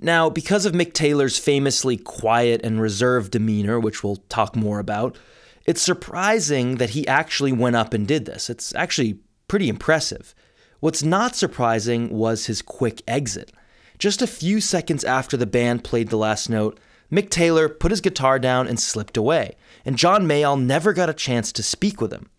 Now, 0.00 0.30
because 0.30 0.64
of 0.64 0.72
Mick 0.72 0.92
Taylor's 0.92 1.38
famously 1.38 1.96
quiet 1.96 2.60
and 2.62 2.80
reserved 2.80 3.32
demeanor, 3.32 3.80
which 3.80 4.04
we'll 4.04 4.22
talk 4.28 4.54
more 4.54 4.78
about, 4.78 5.18
it's 5.66 5.82
surprising 5.82 6.76
that 6.76 6.90
he 6.90 7.06
actually 7.06 7.52
went 7.52 7.76
up 7.76 7.92
and 7.92 8.06
did 8.06 8.24
this. 8.24 8.48
It's 8.48 8.74
actually 8.74 9.18
pretty 9.48 9.68
impressive. 9.68 10.34
What's 10.80 11.02
not 11.02 11.34
surprising 11.34 12.10
was 12.10 12.46
his 12.46 12.62
quick 12.62 13.02
exit. 13.08 13.52
Just 13.98 14.22
a 14.22 14.28
few 14.28 14.60
seconds 14.60 15.02
after 15.02 15.36
the 15.36 15.46
band 15.46 15.82
played 15.82 16.08
the 16.08 16.16
last 16.16 16.48
note, 16.48 16.78
Mick 17.10 17.30
Taylor 17.30 17.68
put 17.68 17.90
his 17.90 18.00
guitar 18.00 18.38
down 18.38 18.68
and 18.68 18.78
slipped 18.78 19.16
away, 19.16 19.56
and 19.84 19.98
John 19.98 20.26
Mayall 20.26 20.60
never 20.60 20.92
got 20.92 21.10
a 21.10 21.14
chance 21.14 21.50
to 21.52 21.62
speak 21.62 22.00
with 22.00 22.12
him. 22.12 22.30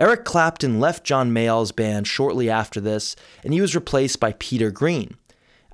Eric 0.00 0.24
Clapton 0.24 0.80
left 0.80 1.04
John 1.04 1.30
Mayall's 1.30 1.72
band 1.72 2.08
shortly 2.08 2.48
after 2.48 2.80
this, 2.80 3.14
and 3.44 3.52
he 3.52 3.60
was 3.60 3.74
replaced 3.74 4.18
by 4.18 4.32
Peter 4.38 4.70
Green. 4.70 5.14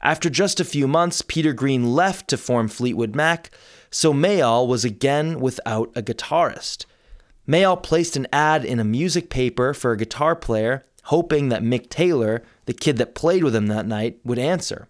After 0.02 0.28
just 0.28 0.58
a 0.58 0.64
few 0.64 0.88
months, 0.88 1.22
Peter 1.22 1.52
Green 1.52 1.94
left 1.94 2.26
to 2.28 2.36
form 2.36 2.66
Fleetwood 2.66 3.14
Mac, 3.14 3.52
so 3.88 4.12
Mayall 4.12 4.66
was 4.66 4.84
again 4.84 5.38
without 5.38 5.92
a 5.94 6.02
guitarist. 6.02 6.86
Mayall 7.46 7.80
placed 7.80 8.16
an 8.16 8.26
ad 8.32 8.64
in 8.64 8.80
a 8.80 8.84
music 8.84 9.30
paper 9.30 9.72
for 9.72 9.92
a 9.92 9.96
guitar 9.96 10.34
player, 10.34 10.84
hoping 11.04 11.48
that 11.50 11.62
Mick 11.62 11.88
Taylor, 11.88 12.42
the 12.64 12.74
kid 12.74 12.96
that 12.96 13.14
played 13.14 13.44
with 13.44 13.54
him 13.54 13.68
that 13.68 13.86
night, 13.86 14.18
would 14.24 14.40
answer. 14.40 14.88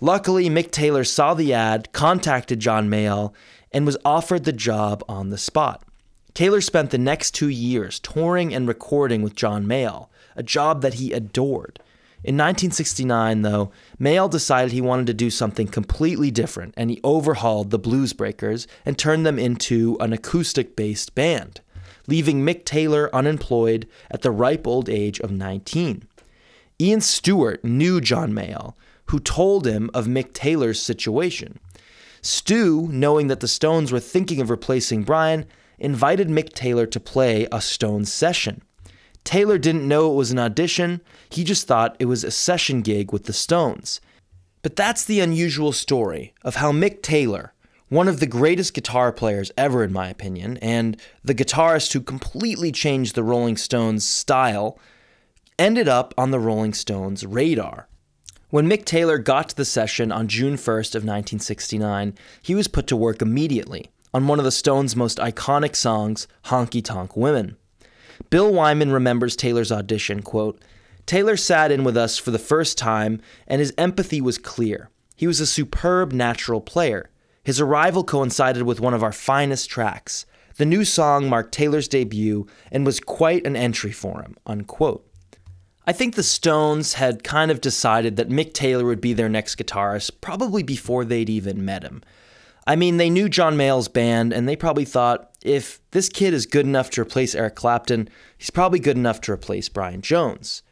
Luckily, 0.00 0.48
Mick 0.48 0.70
Taylor 0.70 1.04
saw 1.04 1.34
the 1.34 1.52
ad, 1.52 1.92
contacted 1.92 2.60
John 2.60 2.88
Mayall, 2.88 3.34
and 3.72 3.84
was 3.84 3.98
offered 4.06 4.44
the 4.44 4.52
job 4.54 5.04
on 5.06 5.28
the 5.28 5.36
spot. 5.36 5.84
Taylor 6.38 6.60
spent 6.60 6.90
the 6.90 6.98
next 6.98 7.32
two 7.32 7.48
years 7.48 7.98
touring 7.98 8.54
and 8.54 8.68
recording 8.68 9.22
with 9.22 9.34
John 9.34 9.66
Mayall, 9.66 10.06
a 10.36 10.42
job 10.44 10.82
that 10.82 10.94
he 10.94 11.12
adored. 11.12 11.80
In 12.22 12.36
1969, 12.36 13.42
though, 13.42 13.72
Mayall 14.00 14.30
decided 14.30 14.70
he 14.70 14.80
wanted 14.80 15.08
to 15.08 15.14
do 15.14 15.30
something 15.30 15.66
completely 15.66 16.30
different, 16.30 16.74
and 16.76 16.90
he 16.90 17.00
overhauled 17.02 17.72
the 17.72 17.78
Blues 17.80 18.12
Breakers 18.12 18.68
and 18.86 18.96
turned 18.96 19.26
them 19.26 19.36
into 19.36 19.96
an 19.98 20.12
acoustic 20.12 20.76
based 20.76 21.16
band, 21.16 21.60
leaving 22.06 22.46
Mick 22.46 22.64
Taylor 22.64 23.12
unemployed 23.12 23.88
at 24.08 24.22
the 24.22 24.30
ripe 24.30 24.64
old 24.64 24.88
age 24.88 25.18
of 25.18 25.32
19. 25.32 26.06
Ian 26.80 27.00
Stewart 27.00 27.64
knew 27.64 28.00
John 28.00 28.32
Mayall, 28.32 28.74
who 29.06 29.18
told 29.18 29.66
him 29.66 29.90
of 29.92 30.06
Mick 30.06 30.34
Taylor's 30.34 30.80
situation. 30.80 31.58
Stu, 32.22 32.86
knowing 32.92 33.26
that 33.26 33.40
the 33.40 33.48
Stones 33.48 33.90
were 33.90 33.98
thinking 33.98 34.40
of 34.40 34.50
replacing 34.50 35.02
Brian, 35.02 35.44
invited 35.78 36.28
Mick 36.28 36.52
Taylor 36.52 36.86
to 36.86 37.00
play 37.00 37.46
a 37.52 37.60
Stones 37.60 38.12
session. 38.12 38.62
Taylor 39.24 39.58
didn't 39.58 39.86
know 39.86 40.10
it 40.10 40.16
was 40.16 40.30
an 40.30 40.38
audition, 40.38 41.00
he 41.28 41.44
just 41.44 41.66
thought 41.66 41.96
it 41.98 42.06
was 42.06 42.24
a 42.24 42.30
session 42.30 42.80
gig 42.80 43.12
with 43.12 43.24
the 43.24 43.32
Stones. 43.32 44.00
But 44.62 44.76
that's 44.76 45.04
the 45.04 45.20
unusual 45.20 45.72
story 45.72 46.34
of 46.42 46.56
how 46.56 46.72
Mick 46.72 47.02
Taylor, 47.02 47.52
one 47.88 48.08
of 48.08 48.20
the 48.20 48.26
greatest 48.26 48.74
guitar 48.74 49.12
players 49.12 49.52
ever, 49.56 49.84
in 49.84 49.92
my 49.92 50.08
opinion, 50.08 50.56
and 50.58 51.00
the 51.22 51.34
guitarist 51.34 51.92
who 51.92 52.00
completely 52.00 52.72
changed 52.72 53.14
the 53.14 53.22
Rolling 53.22 53.56
Stones' 53.56 54.04
style, 54.04 54.78
ended 55.58 55.88
up 55.88 56.14
on 56.16 56.30
the 56.30 56.40
Rolling 56.40 56.74
Stones' 56.74 57.26
radar. 57.26 57.88
When 58.50 58.68
Mick 58.68 58.86
Taylor 58.86 59.18
got 59.18 59.50
to 59.50 59.56
the 59.56 59.64
session 59.64 60.10
on 60.10 60.26
June 60.26 60.54
1st 60.54 60.94
of 60.94 61.02
1969, 61.02 62.14
he 62.40 62.54
was 62.54 62.66
put 62.66 62.86
to 62.86 62.96
work 62.96 63.20
immediately 63.20 63.90
on 64.18 64.26
one 64.26 64.40
of 64.40 64.44
the 64.44 64.50
Stones' 64.50 64.96
most 64.96 65.18
iconic 65.18 65.76
songs, 65.76 66.26
Honky 66.46 66.84
Tonk 66.84 67.16
Women. 67.16 67.56
Bill 68.30 68.52
Wyman 68.52 68.90
remembers 68.90 69.36
Taylor's 69.36 69.70
audition, 69.70 70.22
quote, 70.22 70.60
Taylor 71.06 71.36
sat 71.36 71.70
in 71.70 71.84
with 71.84 71.96
us 71.96 72.18
for 72.18 72.32
the 72.32 72.38
first 72.40 72.76
time, 72.76 73.20
and 73.46 73.60
his 73.60 73.72
empathy 73.78 74.20
was 74.20 74.36
clear. 74.36 74.90
He 75.14 75.28
was 75.28 75.38
a 75.38 75.46
superb 75.46 76.12
natural 76.12 76.60
player. 76.60 77.10
His 77.44 77.60
arrival 77.60 78.02
coincided 78.02 78.64
with 78.64 78.80
one 78.80 78.92
of 78.92 79.04
our 79.04 79.12
finest 79.12 79.70
tracks. 79.70 80.26
The 80.56 80.66
new 80.66 80.84
song 80.84 81.28
marked 81.28 81.52
Taylor's 81.52 81.86
debut 81.86 82.48
and 82.72 82.84
was 82.84 82.98
quite 82.98 83.46
an 83.46 83.54
entry 83.54 83.92
for 83.92 84.22
him, 84.22 84.36
unquote. 84.46 85.08
I 85.86 85.92
think 85.92 86.16
the 86.16 86.24
Stones 86.24 86.94
had 86.94 87.22
kind 87.22 87.52
of 87.52 87.60
decided 87.60 88.16
that 88.16 88.30
Mick 88.30 88.52
Taylor 88.52 88.84
would 88.84 89.00
be 89.00 89.12
their 89.12 89.28
next 89.28 89.58
guitarist 89.58 90.20
probably 90.20 90.64
before 90.64 91.04
they'd 91.04 91.30
even 91.30 91.64
met 91.64 91.84
him. 91.84 92.02
I 92.68 92.76
mean, 92.76 92.98
they 92.98 93.08
knew 93.08 93.30
John 93.30 93.56
Mayall's 93.56 93.88
band, 93.88 94.34
and 94.34 94.46
they 94.46 94.54
probably 94.54 94.84
thought 94.84 95.30
if 95.40 95.80
this 95.92 96.10
kid 96.10 96.34
is 96.34 96.44
good 96.44 96.66
enough 96.66 96.90
to 96.90 97.00
replace 97.00 97.34
Eric 97.34 97.54
Clapton, 97.54 98.10
he's 98.36 98.50
probably 98.50 98.78
good 98.78 98.98
enough 98.98 99.22
to 99.22 99.32
replace 99.32 99.70
Brian 99.70 100.02
Jones. 100.02 100.62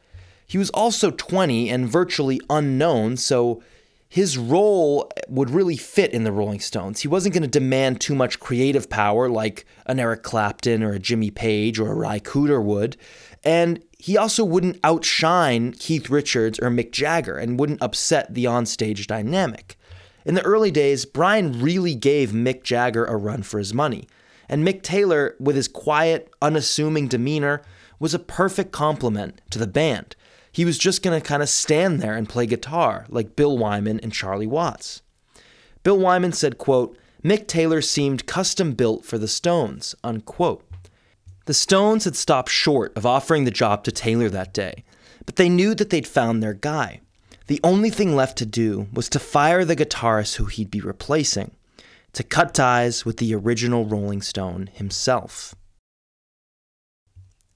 He 0.46 0.58
was 0.58 0.68
also 0.70 1.10
20 1.10 1.70
and 1.70 1.88
virtually 1.88 2.38
unknown, 2.50 3.16
so 3.16 3.62
his 4.10 4.36
role 4.36 5.10
would 5.28 5.48
really 5.48 5.78
fit 5.78 6.12
in 6.12 6.24
the 6.24 6.32
Rolling 6.32 6.60
Stones. 6.60 7.00
He 7.00 7.08
wasn't 7.08 7.32
going 7.32 7.44
to 7.44 7.48
demand 7.48 8.02
too 8.02 8.14
much 8.14 8.40
creative 8.40 8.90
power 8.90 9.30
like 9.30 9.64
an 9.86 9.98
Eric 9.98 10.22
Clapton 10.22 10.82
or 10.82 10.92
a 10.92 10.98
Jimmy 10.98 11.30
Page 11.30 11.80
or 11.80 11.90
a 11.90 11.94
Ry 11.94 12.20
Cooder 12.20 12.62
would. 12.62 12.98
And 13.42 13.82
he 13.98 14.18
also 14.18 14.44
wouldn't 14.44 14.78
outshine 14.84 15.72
Keith 15.72 16.10
Richards 16.10 16.58
or 16.58 16.68
Mick 16.68 16.92
Jagger 16.92 17.38
and 17.38 17.58
wouldn't 17.58 17.80
upset 17.80 18.34
the 18.34 18.44
onstage 18.44 19.06
dynamic. 19.06 19.78
In 20.26 20.34
the 20.34 20.42
early 20.42 20.72
days, 20.72 21.04
Brian 21.04 21.62
really 21.62 21.94
gave 21.94 22.32
Mick 22.32 22.64
Jagger 22.64 23.04
a 23.04 23.16
run 23.16 23.44
for 23.44 23.58
his 23.58 23.72
money. 23.72 24.08
And 24.48 24.66
Mick 24.66 24.82
Taylor, 24.82 25.36
with 25.38 25.54
his 25.54 25.68
quiet, 25.68 26.28
unassuming 26.42 27.06
demeanor, 27.06 27.62
was 28.00 28.12
a 28.12 28.18
perfect 28.18 28.72
complement 28.72 29.40
to 29.50 29.58
the 29.60 29.68
band. 29.68 30.16
He 30.50 30.64
was 30.64 30.78
just 30.78 31.00
going 31.00 31.18
to 31.18 31.24
kind 31.24 31.44
of 31.44 31.48
stand 31.48 32.00
there 32.00 32.16
and 32.16 32.28
play 32.28 32.46
guitar 32.46 33.06
like 33.08 33.36
Bill 33.36 33.56
Wyman 33.56 34.00
and 34.00 34.12
Charlie 34.12 34.48
Watts. 34.48 35.00
Bill 35.84 35.98
Wyman 35.98 36.32
said, 36.32 36.58
quote, 36.58 36.98
Mick 37.22 37.46
Taylor 37.46 37.80
seemed 37.80 38.26
custom 38.26 38.72
built 38.72 39.04
for 39.04 39.18
the 39.18 39.28
Stones, 39.28 39.94
unquote. 40.02 40.68
The 41.44 41.54
Stones 41.54 42.04
had 42.04 42.16
stopped 42.16 42.50
short 42.50 42.96
of 42.96 43.06
offering 43.06 43.44
the 43.44 43.52
job 43.52 43.84
to 43.84 43.92
Taylor 43.92 44.28
that 44.30 44.52
day, 44.52 44.82
but 45.24 45.36
they 45.36 45.48
knew 45.48 45.72
that 45.76 45.90
they'd 45.90 46.06
found 46.06 46.42
their 46.42 46.54
guy. 46.54 47.00
The 47.46 47.60
only 47.62 47.90
thing 47.90 48.16
left 48.16 48.38
to 48.38 48.46
do 48.46 48.88
was 48.92 49.08
to 49.10 49.20
fire 49.20 49.64
the 49.64 49.76
guitarist 49.76 50.36
who 50.36 50.46
he'd 50.46 50.70
be 50.70 50.80
replacing, 50.80 51.52
to 52.12 52.24
cut 52.24 52.54
ties 52.54 53.04
with 53.04 53.18
the 53.18 53.34
original 53.34 53.84
Rolling 53.84 54.22
Stone 54.22 54.70
himself. 54.72 55.54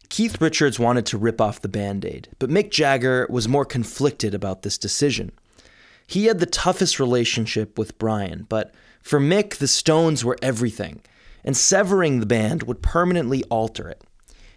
Keith 0.09 0.41
Richards 0.41 0.79
wanted 0.79 1.07
to 1.07 1.19
rip 1.19 1.41
off 1.41 1.63
the 1.63 1.69
band 1.69 2.05
aid, 2.05 2.29
but 2.39 2.51
Mick 2.51 2.71
Jagger 2.71 3.27
was 3.31 3.49
more 3.49 3.65
conflicted 3.65 4.35
about 4.35 4.63
this 4.63 4.77
decision. 4.77 5.33
He 6.07 6.27
had 6.27 6.41
the 6.41 6.47
toughest 6.47 6.99
relationship 6.99 7.79
with 7.79 7.99
Brian, 7.99 8.47
but 8.49 8.75
for 9.03 9.21
Mick, 9.21 9.57
the 9.57 9.69
Stones 9.69 10.25
were 10.25 10.37
everything, 10.43 11.01
and 11.45 11.57
severing 11.57 12.21
the 12.21 12.27
band 12.27 12.65
would 12.65 12.83
permanently 12.83 13.45
alter 13.45 13.89
it. 13.89 14.03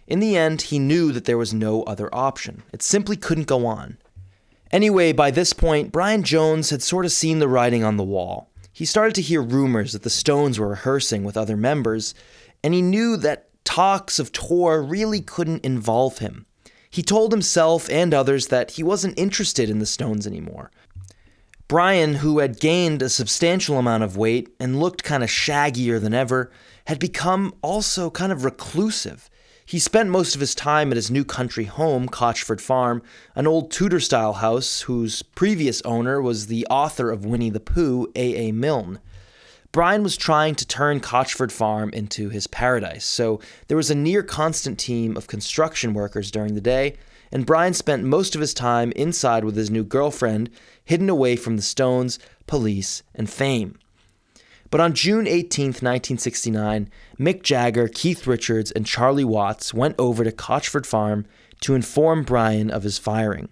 In 0.06 0.20
the 0.20 0.36
end, 0.36 0.62
he 0.62 0.78
knew 0.78 1.12
that 1.12 1.24
there 1.24 1.38
was 1.38 1.54
no 1.54 1.82
other 1.84 2.12
option. 2.14 2.62
It 2.72 2.82
simply 2.82 3.16
couldn't 3.16 3.46
go 3.46 3.64
on. 3.64 3.96
Anyway, 4.74 5.12
by 5.12 5.30
this 5.30 5.52
point, 5.52 5.92
Brian 5.92 6.24
Jones 6.24 6.70
had 6.70 6.82
sort 6.82 7.04
of 7.04 7.12
seen 7.12 7.38
the 7.38 7.46
writing 7.46 7.84
on 7.84 7.96
the 7.96 8.02
wall. 8.02 8.50
He 8.72 8.84
started 8.84 9.14
to 9.14 9.22
hear 9.22 9.40
rumors 9.40 9.92
that 9.92 10.02
the 10.02 10.10
Stones 10.10 10.58
were 10.58 10.66
rehearsing 10.66 11.22
with 11.22 11.36
other 11.36 11.56
members, 11.56 12.12
and 12.64 12.74
he 12.74 12.82
knew 12.82 13.16
that 13.18 13.50
talks 13.64 14.18
of 14.18 14.32
tour 14.32 14.82
really 14.82 15.20
couldn't 15.20 15.64
involve 15.64 16.18
him. 16.18 16.46
He 16.90 17.04
told 17.04 17.30
himself 17.30 17.88
and 17.88 18.12
others 18.12 18.48
that 18.48 18.72
he 18.72 18.82
wasn't 18.82 19.16
interested 19.16 19.70
in 19.70 19.78
the 19.78 19.86
Stones 19.86 20.26
anymore. 20.26 20.72
Brian, 21.68 22.14
who 22.14 22.40
had 22.40 22.58
gained 22.58 23.00
a 23.00 23.08
substantial 23.08 23.78
amount 23.78 24.02
of 24.02 24.16
weight 24.16 24.48
and 24.58 24.80
looked 24.80 25.04
kind 25.04 25.22
of 25.22 25.30
shaggier 25.30 26.00
than 26.00 26.14
ever, 26.14 26.50
had 26.88 26.98
become 26.98 27.54
also 27.62 28.10
kind 28.10 28.32
of 28.32 28.44
reclusive. 28.44 29.30
He 29.66 29.78
spent 29.78 30.10
most 30.10 30.34
of 30.34 30.42
his 30.42 30.54
time 30.54 30.90
at 30.90 30.96
his 30.96 31.10
new 31.10 31.24
country 31.24 31.64
home, 31.64 32.06
Cotchford 32.06 32.60
Farm, 32.60 33.02
an 33.34 33.46
old 33.46 33.70
Tudor 33.70 34.00
style 34.00 34.34
house 34.34 34.82
whose 34.82 35.22
previous 35.22 35.80
owner 35.82 36.20
was 36.20 36.46
the 36.46 36.66
author 36.68 37.10
of 37.10 37.24
Winnie 37.24 37.48
the 37.48 37.60
Pooh, 37.60 38.06
A. 38.14 38.48
A. 38.48 38.52
Milne. 38.52 39.00
Brian 39.72 40.02
was 40.02 40.18
trying 40.18 40.54
to 40.54 40.66
turn 40.66 41.00
Cotchford 41.00 41.50
Farm 41.50 41.90
into 41.94 42.28
his 42.28 42.46
paradise, 42.46 43.06
so 43.06 43.40
there 43.68 43.76
was 43.76 43.90
a 43.90 43.94
near 43.94 44.22
constant 44.22 44.78
team 44.78 45.16
of 45.16 45.26
construction 45.26 45.94
workers 45.94 46.30
during 46.30 46.54
the 46.54 46.60
day, 46.60 46.96
and 47.32 47.46
Brian 47.46 47.74
spent 47.74 48.04
most 48.04 48.34
of 48.34 48.42
his 48.42 48.54
time 48.54 48.92
inside 48.92 49.44
with 49.44 49.56
his 49.56 49.70
new 49.70 49.82
girlfriend, 49.82 50.50
hidden 50.84 51.08
away 51.08 51.36
from 51.36 51.56
the 51.56 51.62
Stones, 51.62 52.18
police, 52.46 53.02
and 53.14 53.30
fame. 53.30 53.78
But 54.70 54.80
on 54.80 54.94
June 54.94 55.26
18, 55.26 55.66
1969, 55.66 56.90
Mick 57.18 57.42
Jagger, 57.42 57.88
Keith 57.88 58.26
Richards, 58.26 58.70
and 58.70 58.86
Charlie 58.86 59.24
Watts 59.24 59.72
went 59.72 59.94
over 59.98 60.24
to 60.24 60.32
Cotchford 60.32 60.86
Farm 60.86 61.26
to 61.60 61.74
inform 61.74 62.24
Brian 62.24 62.70
of 62.70 62.82
his 62.82 62.98
firing. 62.98 63.48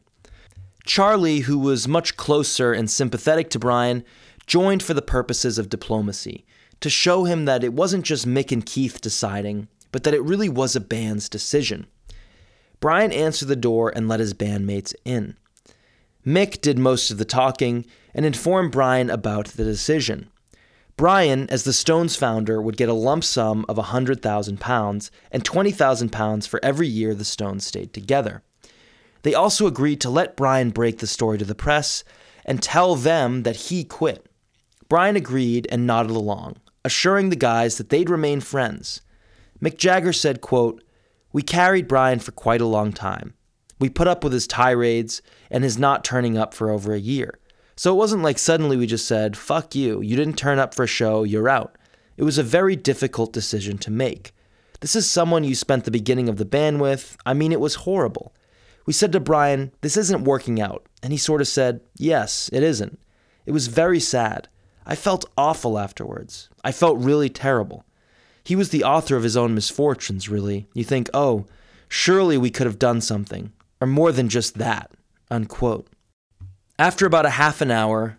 Charlie, 0.84 1.40
who 1.40 1.58
was 1.58 1.86
much 1.86 2.16
closer 2.16 2.72
and 2.72 2.90
sympathetic 2.90 3.50
to 3.50 3.58
Brian, 3.58 4.04
joined 4.46 4.82
for 4.82 4.94
the 4.94 5.02
purposes 5.02 5.58
of 5.58 5.68
diplomacy, 5.68 6.44
to 6.80 6.90
show 6.90 7.24
him 7.24 7.44
that 7.44 7.62
it 7.62 7.72
wasn't 7.72 8.04
just 8.04 8.26
Mick 8.26 8.50
and 8.50 8.66
Keith 8.66 9.00
deciding, 9.00 9.68
but 9.92 10.02
that 10.02 10.14
it 10.14 10.22
really 10.22 10.48
was 10.48 10.74
a 10.74 10.80
band's 10.80 11.28
decision. 11.28 11.86
Brian 12.80 13.12
answered 13.12 13.46
the 13.46 13.54
door 13.54 13.92
and 13.94 14.08
let 14.08 14.18
his 14.18 14.34
bandmates 14.34 14.92
in. 15.04 15.36
Mick 16.26 16.60
did 16.60 16.78
most 16.78 17.10
of 17.12 17.18
the 17.18 17.24
talking 17.24 17.84
and 18.12 18.26
informed 18.26 18.72
Brian 18.72 19.08
about 19.08 19.46
the 19.48 19.64
decision. 19.64 20.28
Brian, 20.96 21.48
as 21.48 21.64
the 21.64 21.72
Stones 21.72 22.16
founder, 22.16 22.60
would 22.60 22.76
get 22.76 22.88
a 22.88 22.94
lump 22.94 23.24
sum 23.24 23.64
of 23.68 23.76
£100,000 23.76 25.10
and 25.30 25.44
£20,000 25.44 26.48
for 26.48 26.64
every 26.64 26.86
year 26.86 27.14
the 27.14 27.24
Stones 27.24 27.66
stayed 27.66 27.92
together. 27.92 28.42
They 29.22 29.34
also 29.34 29.66
agreed 29.66 30.00
to 30.02 30.10
let 30.10 30.36
Brian 30.36 30.70
break 30.70 30.98
the 30.98 31.06
story 31.06 31.38
to 31.38 31.44
the 31.44 31.54
press 31.54 32.04
and 32.44 32.62
tell 32.62 32.96
them 32.96 33.44
that 33.44 33.56
he 33.56 33.84
quit. 33.84 34.26
Brian 34.88 35.16
agreed 35.16 35.66
and 35.70 35.86
nodded 35.86 36.10
along, 36.10 36.56
assuring 36.84 37.30
the 37.30 37.36
guys 37.36 37.78
that 37.78 37.88
they'd 37.88 38.10
remain 38.10 38.40
friends. 38.40 39.00
Mick 39.62 39.78
Jagger 39.78 40.12
said, 40.12 40.40
quote, 40.40 40.82
We 41.32 41.42
carried 41.42 41.88
Brian 41.88 42.18
for 42.18 42.32
quite 42.32 42.60
a 42.60 42.66
long 42.66 42.92
time. 42.92 43.34
We 43.78 43.88
put 43.88 44.08
up 44.08 44.22
with 44.22 44.32
his 44.32 44.46
tirades 44.46 45.22
and 45.50 45.64
his 45.64 45.78
not 45.78 46.04
turning 46.04 46.36
up 46.36 46.52
for 46.52 46.70
over 46.70 46.92
a 46.92 47.00
year. 47.00 47.38
So 47.82 47.92
it 47.92 47.96
wasn't 47.96 48.22
like 48.22 48.38
suddenly 48.38 48.76
we 48.76 48.86
just 48.86 49.08
said, 49.08 49.36
fuck 49.36 49.74
you, 49.74 50.00
you 50.02 50.14
didn't 50.14 50.38
turn 50.38 50.60
up 50.60 50.72
for 50.72 50.84
a 50.84 50.86
show, 50.86 51.24
you're 51.24 51.48
out. 51.48 51.76
It 52.16 52.22
was 52.22 52.38
a 52.38 52.44
very 52.44 52.76
difficult 52.76 53.32
decision 53.32 53.76
to 53.78 53.90
make. 53.90 54.32
This 54.78 54.94
is 54.94 55.10
someone 55.10 55.42
you 55.42 55.56
spent 55.56 55.82
the 55.84 55.90
beginning 55.90 56.28
of 56.28 56.36
the 56.36 56.44
band 56.44 56.80
with. 56.80 57.16
I 57.26 57.34
mean, 57.34 57.50
it 57.50 57.58
was 57.58 57.82
horrible. 57.82 58.32
We 58.86 58.92
said 58.92 59.10
to 59.10 59.18
Brian, 59.18 59.72
This 59.80 59.96
isn't 59.96 60.22
working 60.22 60.60
out. 60.60 60.86
And 61.02 61.12
he 61.12 61.18
sort 61.18 61.40
of 61.40 61.48
said, 61.48 61.80
Yes, 61.96 62.48
it 62.52 62.62
isn't. 62.62 63.00
It 63.46 63.50
was 63.50 63.66
very 63.66 63.98
sad. 63.98 64.46
I 64.86 64.94
felt 64.94 65.28
awful 65.36 65.76
afterwards. 65.76 66.50
I 66.62 66.70
felt 66.70 66.98
really 66.98 67.30
terrible. 67.30 67.84
He 68.44 68.54
was 68.54 68.68
the 68.68 68.84
author 68.84 69.16
of 69.16 69.24
his 69.24 69.36
own 69.36 69.56
misfortunes, 69.56 70.28
really. 70.28 70.68
You 70.72 70.84
think, 70.84 71.10
oh, 71.12 71.46
surely 71.88 72.38
we 72.38 72.50
could 72.50 72.68
have 72.68 72.78
done 72.78 73.00
something, 73.00 73.50
or 73.80 73.88
more 73.88 74.12
than 74.12 74.28
just 74.28 74.58
that. 74.58 74.92
Unquote. 75.32 75.88
After 76.78 77.04
about 77.04 77.26
a 77.26 77.30
half 77.30 77.60
an 77.60 77.70
hour, 77.70 78.18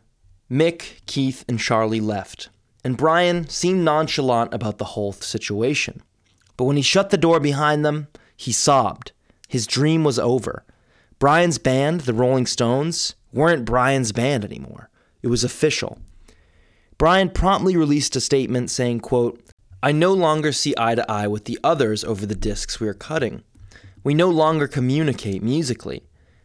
Mick, 0.49 1.05
Keith, 1.07 1.43
and 1.47 1.59
Charlie 1.59 1.99
left, 1.99 2.49
and 2.83 2.95
Brian 2.95 3.49
seemed 3.49 3.83
nonchalant 3.83 4.53
about 4.53 4.77
the 4.77 4.85
whole 4.85 5.11
situation. 5.11 6.03
But 6.55 6.65
when 6.65 6.77
he 6.77 6.83
shut 6.83 7.09
the 7.09 7.17
door 7.17 7.39
behind 7.39 7.83
them, 7.83 8.07
he 8.37 8.51
sobbed. 8.51 9.11
His 9.47 9.65
dream 9.65 10.03
was 10.03 10.19
over. 10.19 10.63
Brian's 11.17 11.57
band, 11.57 12.01
the 12.01 12.13
Rolling 12.13 12.45
Stones, 12.45 13.15
weren't 13.31 13.65
Brian's 13.65 14.11
band 14.11 14.45
anymore. 14.45 14.89
It 15.23 15.27
was 15.27 15.43
official. 15.43 15.99
Brian 16.99 17.31
promptly 17.31 17.75
released 17.75 18.15
a 18.15 18.21
statement 18.21 18.69
saying, 18.69 18.99
quote, 18.99 19.41
I 19.81 19.91
no 19.91 20.13
longer 20.13 20.51
see 20.51 20.75
eye 20.77 20.95
to 20.95 21.11
eye 21.11 21.27
with 21.27 21.45
the 21.45 21.59
others 21.63 22.03
over 22.03 22.25
the 22.25 22.35
discs 22.35 22.79
we 22.79 22.87
are 22.87 22.93
cutting. 22.93 23.43
We 24.03 24.13
no 24.13 24.29
longer 24.29 24.67
communicate 24.67 25.41
musically. 25.41 26.03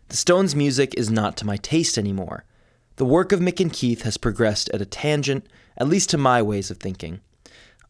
The 0.08 0.16
Stones' 0.16 0.56
music 0.56 0.94
is 0.96 1.10
not 1.10 1.36
to 1.36 1.46
my 1.46 1.58
taste 1.58 1.98
anymore. 1.98 2.44
The 2.96 3.04
work 3.04 3.30
of 3.30 3.40
Mick 3.40 3.60
and 3.60 3.70
Keith 3.70 4.02
has 4.02 4.16
progressed 4.16 4.70
at 4.70 4.80
a 4.80 4.86
tangent, 4.86 5.46
at 5.76 5.86
least 5.86 6.08
to 6.10 6.18
my 6.18 6.40
ways 6.40 6.70
of 6.70 6.78
thinking. 6.78 7.20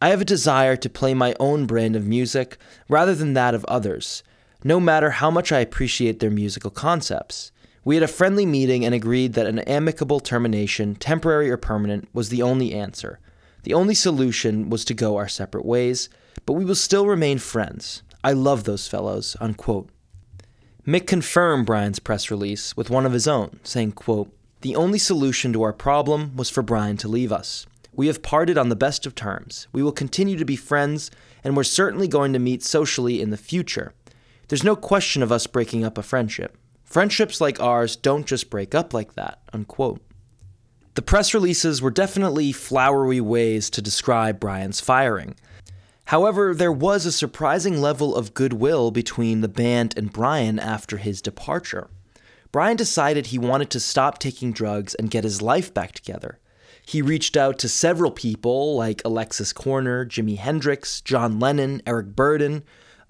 I 0.03 0.09
have 0.09 0.21
a 0.21 0.25
desire 0.25 0.75
to 0.77 0.91
play 0.91 1.15
my 1.15 1.37
own 1.39 1.67
brand 1.67 1.95
of 1.95 2.07
music 2.07 2.59
rather 2.89 3.15
than 3.15 3.35
that 3.35 3.55
of 3.55 3.65
others, 3.67 4.25
no 4.65 4.81
matter 4.81 5.11
how 5.11 5.31
much 5.31 5.53
I 5.53 5.61
appreciate 5.61 6.19
their 6.19 6.31
musical 6.31 6.73
concepts. 6.73 7.53
We 7.85 7.95
had 7.95 8.03
a 8.03 8.09
friendly 8.09 8.47
meeting 8.47 8.85
and 8.85 8.97
agreed 8.97 9.35
that 9.35 9.47
an 9.47 9.61
amicable 9.61 10.19
termination, 10.19 10.97
temporary 10.97 11.49
or 11.49 11.57
permanent, 11.57 12.09
was 12.13 12.31
the 12.31 12.43
only 12.43 12.75
answer. 12.75 13.21
The 13.63 13.75
only 13.75 13.95
solution 13.95 14.71
was 14.71 14.85
to 14.87 14.95
go 14.95 15.17
our 15.17 15.29
separate 15.29 15.65
ways, 15.65 16.09
but 16.47 16.55
we 16.55 16.65
will 16.65 16.75
still 16.75 17.07
remain 17.07 17.39
friends. 17.39 18.03
I 18.25 18.33
love 18.33 18.65
those 18.65 18.89
fellows. 18.89 19.37
Unquote. 19.41 19.89
Mick 20.89 21.07
confirmed 21.07 21.67
Brian's 21.67 21.99
press 21.99 22.31
release 22.31 22.75
with 22.75 22.89
one 22.89 23.05
of 23.05 23.13
his 23.13 23.29
own, 23.29 23.61
saying, 23.63 23.93
quote, 23.93 24.33
The 24.63 24.75
only 24.75 24.99
solution 24.99 25.53
to 25.53 25.61
our 25.61 25.75
problem 25.75 26.35
was 26.35 26.49
for 26.49 26.63
Brian 26.63 26.97
to 26.97 27.09
leave 27.09 27.31
us. 27.31 27.67
We 27.93 28.07
have 28.07 28.23
parted 28.23 28.57
on 28.57 28.71
the 28.71 28.75
best 28.75 29.05
of 29.05 29.15
terms. 29.15 29.69
We 29.71 29.83
will 29.83 29.93
continue 29.93 30.39
to 30.39 30.47
be 30.47 30.57
friends, 30.57 31.11
and 31.45 31.55
we're 31.55 31.65
certainly 31.65 32.09
going 32.09 32.33
to 32.33 32.39
meet 32.39 32.63
socially 32.63 33.21
in 33.21 33.29
the 33.29 33.37
future. 33.37 33.93
There's 34.49 34.65
no 34.65 34.75
question 34.75 35.23
of 35.23 35.31
us 35.31 35.47
breaking 35.47 35.85
up 35.85 35.99
a 35.99 36.03
friendship. 36.03 36.57
Friendships 36.85 37.39
like 37.39 37.61
ours 37.61 37.95
don't 37.95 38.25
just 38.25 38.49
break 38.49 38.75
up 38.75 38.95
like 38.95 39.13
that. 39.13 39.41
Unquote. 39.53 40.01
The 40.95 41.03
press 41.03 41.35
releases 41.35 41.83
were 41.83 41.91
definitely 41.91 42.51
flowery 42.51 43.21
ways 43.21 43.69
to 43.71 43.83
describe 43.83 44.41
Brian's 44.41 44.81
firing. 44.81 45.35
However, 46.09 46.55
there 46.55 46.73
was 46.73 47.05
a 47.05 47.13
surprising 47.13 47.83
level 47.83 48.17
of 48.17 48.33
goodwill 48.33 48.91
between 48.91 49.43
the 49.43 49.47
band 49.47 49.93
and 49.95 50.11
Brian 50.11 50.59
after 50.59 50.97
his 50.97 51.21
departure. 51.21 51.91
Brian 52.51 52.79
decided 52.79 53.27
he 53.27 53.39
wanted 53.39 53.69
to 53.69 53.79
stop 53.79 54.19
taking 54.19 54.51
drugs 54.51 54.95
and 54.95 55.11
get 55.11 55.23
his 55.23 55.43
life 55.43 55.75
back 55.75 55.93
together. 55.93 56.39
He 56.83 57.03
reached 57.03 57.37
out 57.37 57.59
to 57.59 57.69
several 57.69 58.11
people 58.11 58.75
like 58.75 59.03
Alexis 59.05 59.53
Korner, 59.53 60.07
Jimi 60.07 60.39
Hendrix, 60.39 61.03
John 61.03 61.39
Lennon, 61.39 61.83
Eric 61.87 62.17
Burdon, 62.17 62.63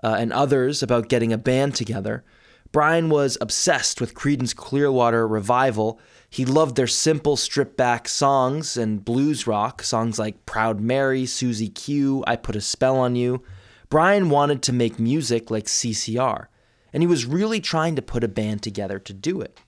uh, 0.02 0.16
and 0.18 0.32
others 0.32 0.82
about 0.82 1.08
getting 1.08 1.32
a 1.32 1.38
band 1.38 1.76
together. 1.76 2.24
Brian 2.70 3.08
was 3.08 3.38
obsessed 3.40 4.00
with 4.00 4.14
Creedence 4.14 4.54
Clearwater 4.54 5.26
Revival. 5.26 5.98
He 6.28 6.44
loved 6.44 6.76
their 6.76 6.86
simple, 6.86 7.36
stripped 7.36 7.76
back 7.76 8.08
songs 8.08 8.76
and 8.76 9.04
blues 9.04 9.46
rock, 9.46 9.82
songs 9.82 10.18
like 10.18 10.44
Proud 10.44 10.78
Mary, 10.80 11.24
Susie 11.24 11.70
Q, 11.70 12.22
I 12.26 12.36
Put 12.36 12.56
a 12.56 12.60
Spell 12.60 12.96
on 12.98 13.16
You. 13.16 13.42
Brian 13.88 14.28
wanted 14.28 14.62
to 14.62 14.72
make 14.72 14.98
music 14.98 15.50
like 15.50 15.64
CCR, 15.64 16.48
and 16.92 17.02
he 17.02 17.06
was 17.06 17.24
really 17.24 17.60
trying 17.60 17.96
to 17.96 18.02
put 18.02 18.22
a 18.22 18.28
band 18.28 18.62
together 18.62 18.98
to 18.98 19.14
do 19.14 19.40
it. 19.40 19.58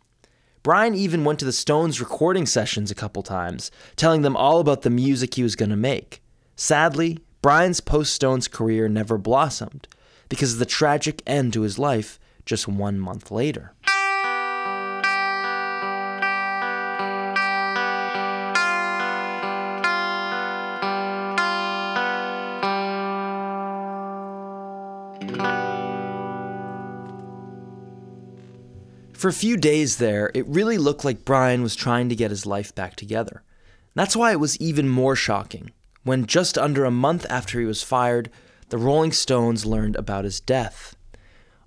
Brian 0.62 0.94
even 0.94 1.24
went 1.24 1.38
to 1.38 1.46
the 1.46 1.52
Stones 1.52 2.00
recording 2.00 2.44
sessions 2.44 2.90
a 2.90 2.94
couple 2.94 3.22
times, 3.22 3.70
telling 3.96 4.20
them 4.20 4.36
all 4.36 4.60
about 4.60 4.82
the 4.82 4.90
music 4.90 5.34
he 5.34 5.42
was 5.42 5.56
going 5.56 5.70
to 5.70 5.76
make. 5.76 6.22
Sadly, 6.54 7.18
Brian's 7.40 7.80
post 7.80 8.12
Stones 8.12 8.46
career 8.46 8.90
never 8.90 9.16
blossomed. 9.16 9.88
because 10.28 10.52
of 10.52 10.58
the 10.60 10.66
tragic 10.66 11.22
end 11.26 11.52
to 11.52 11.62
his 11.62 11.78
life 11.78 12.20
just 12.50 12.66
one 12.66 12.98
month 12.98 13.30
later. 13.30 13.70
For 29.12 29.28
a 29.28 29.32
few 29.32 29.56
days 29.56 29.98
there, 29.98 30.32
it 30.34 30.44
really 30.48 30.76
looked 30.76 31.04
like 31.04 31.24
Brian 31.24 31.62
was 31.62 31.76
trying 31.76 32.08
to 32.08 32.16
get 32.16 32.32
his 32.32 32.46
life 32.46 32.74
back 32.74 32.96
together. 32.96 33.44
That's 33.94 34.16
why 34.16 34.32
it 34.32 34.40
was 34.40 34.60
even 34.60 34.88
more 34.88 35.14
shocking 35.14 35.70
when, 36.02 36.26
just 36.26 36.58
under 36.58 36.84
a 36.84 36.90
month 36.90 37.26
after 37.30 37.60
he 37.60 37.66
was 37.66 37.84
fired, 37.84 38.28
the 38.70 38.78
Rolling 38.78 39.12
Stones 39.12 39.64
learned 39.64 39.94
about 39.94 40.24
his 40.24 40.40
death. 40.40 40.96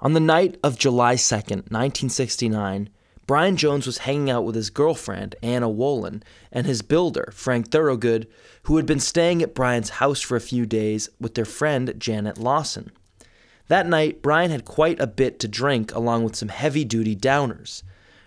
On 0.04 0.12
the 0.12 0.20
night 0.20 0.58
of 0.62 0.78
July 0.78 1.16
2nd, 1.16 1.72
1969, 1.72 2.90
Brian 3.26 3.56
Jones 3.56 3.86
was 3.86 4.00
hanging 4.00 4.30
out 4.30 4.44
with 4.44 4.54
his 4.54 4.70
girlfriend, 4.70 5.38
Anna 5.42 5.70
Wohlin, 5.70 6.22
and 6.52 6.68
his 6.68 6.82
builder, 6.82 7.32
Frank 7.34 7.72
Thorogood, 7.72 8.28
who 8.64 8.76
had 8.76 8.86
been 8.86 9.00
staying 9.00 9.42
at 9.42 9.56
Brian's 9.56 9.92
house 9.92 10.20
for 10.20 10.36
a 10.36 10.42
few 10.42 10.66
days 10.66 11.08
with 11.22 11.36
their 11.36 11.46
friend, 11.46 11.94
Janet 11.98 12.38
Lawson. 12.38 12.92
That 13.70 13.88
night, 13.88 14.22
Brian 14.22 14.52
had 14.52 14.66
quite 14.66 15.00
a 15.00 15.08
bit 15.08 15.40
to 15.40 15.48
drink 15.48 15.96
along 15.96 16.26
with 16.26 16.36
some 16.36 16.50
heavy 16.50 16.84
duty 16.84 17.16
downers. 17.16 17.82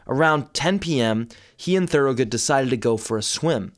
Around 0.06 0.54
10 0.54 0.78
p.m., 0.78 1.28
he 1.58 1.76
and 1.76 1.90
Thorogood 1.90 2.30
decided 2.30 2.70
to 2.70 2.78
go 2.78 2.96
for 2.96 3.18
a 3.18 3.22
swim. 3.22 3.74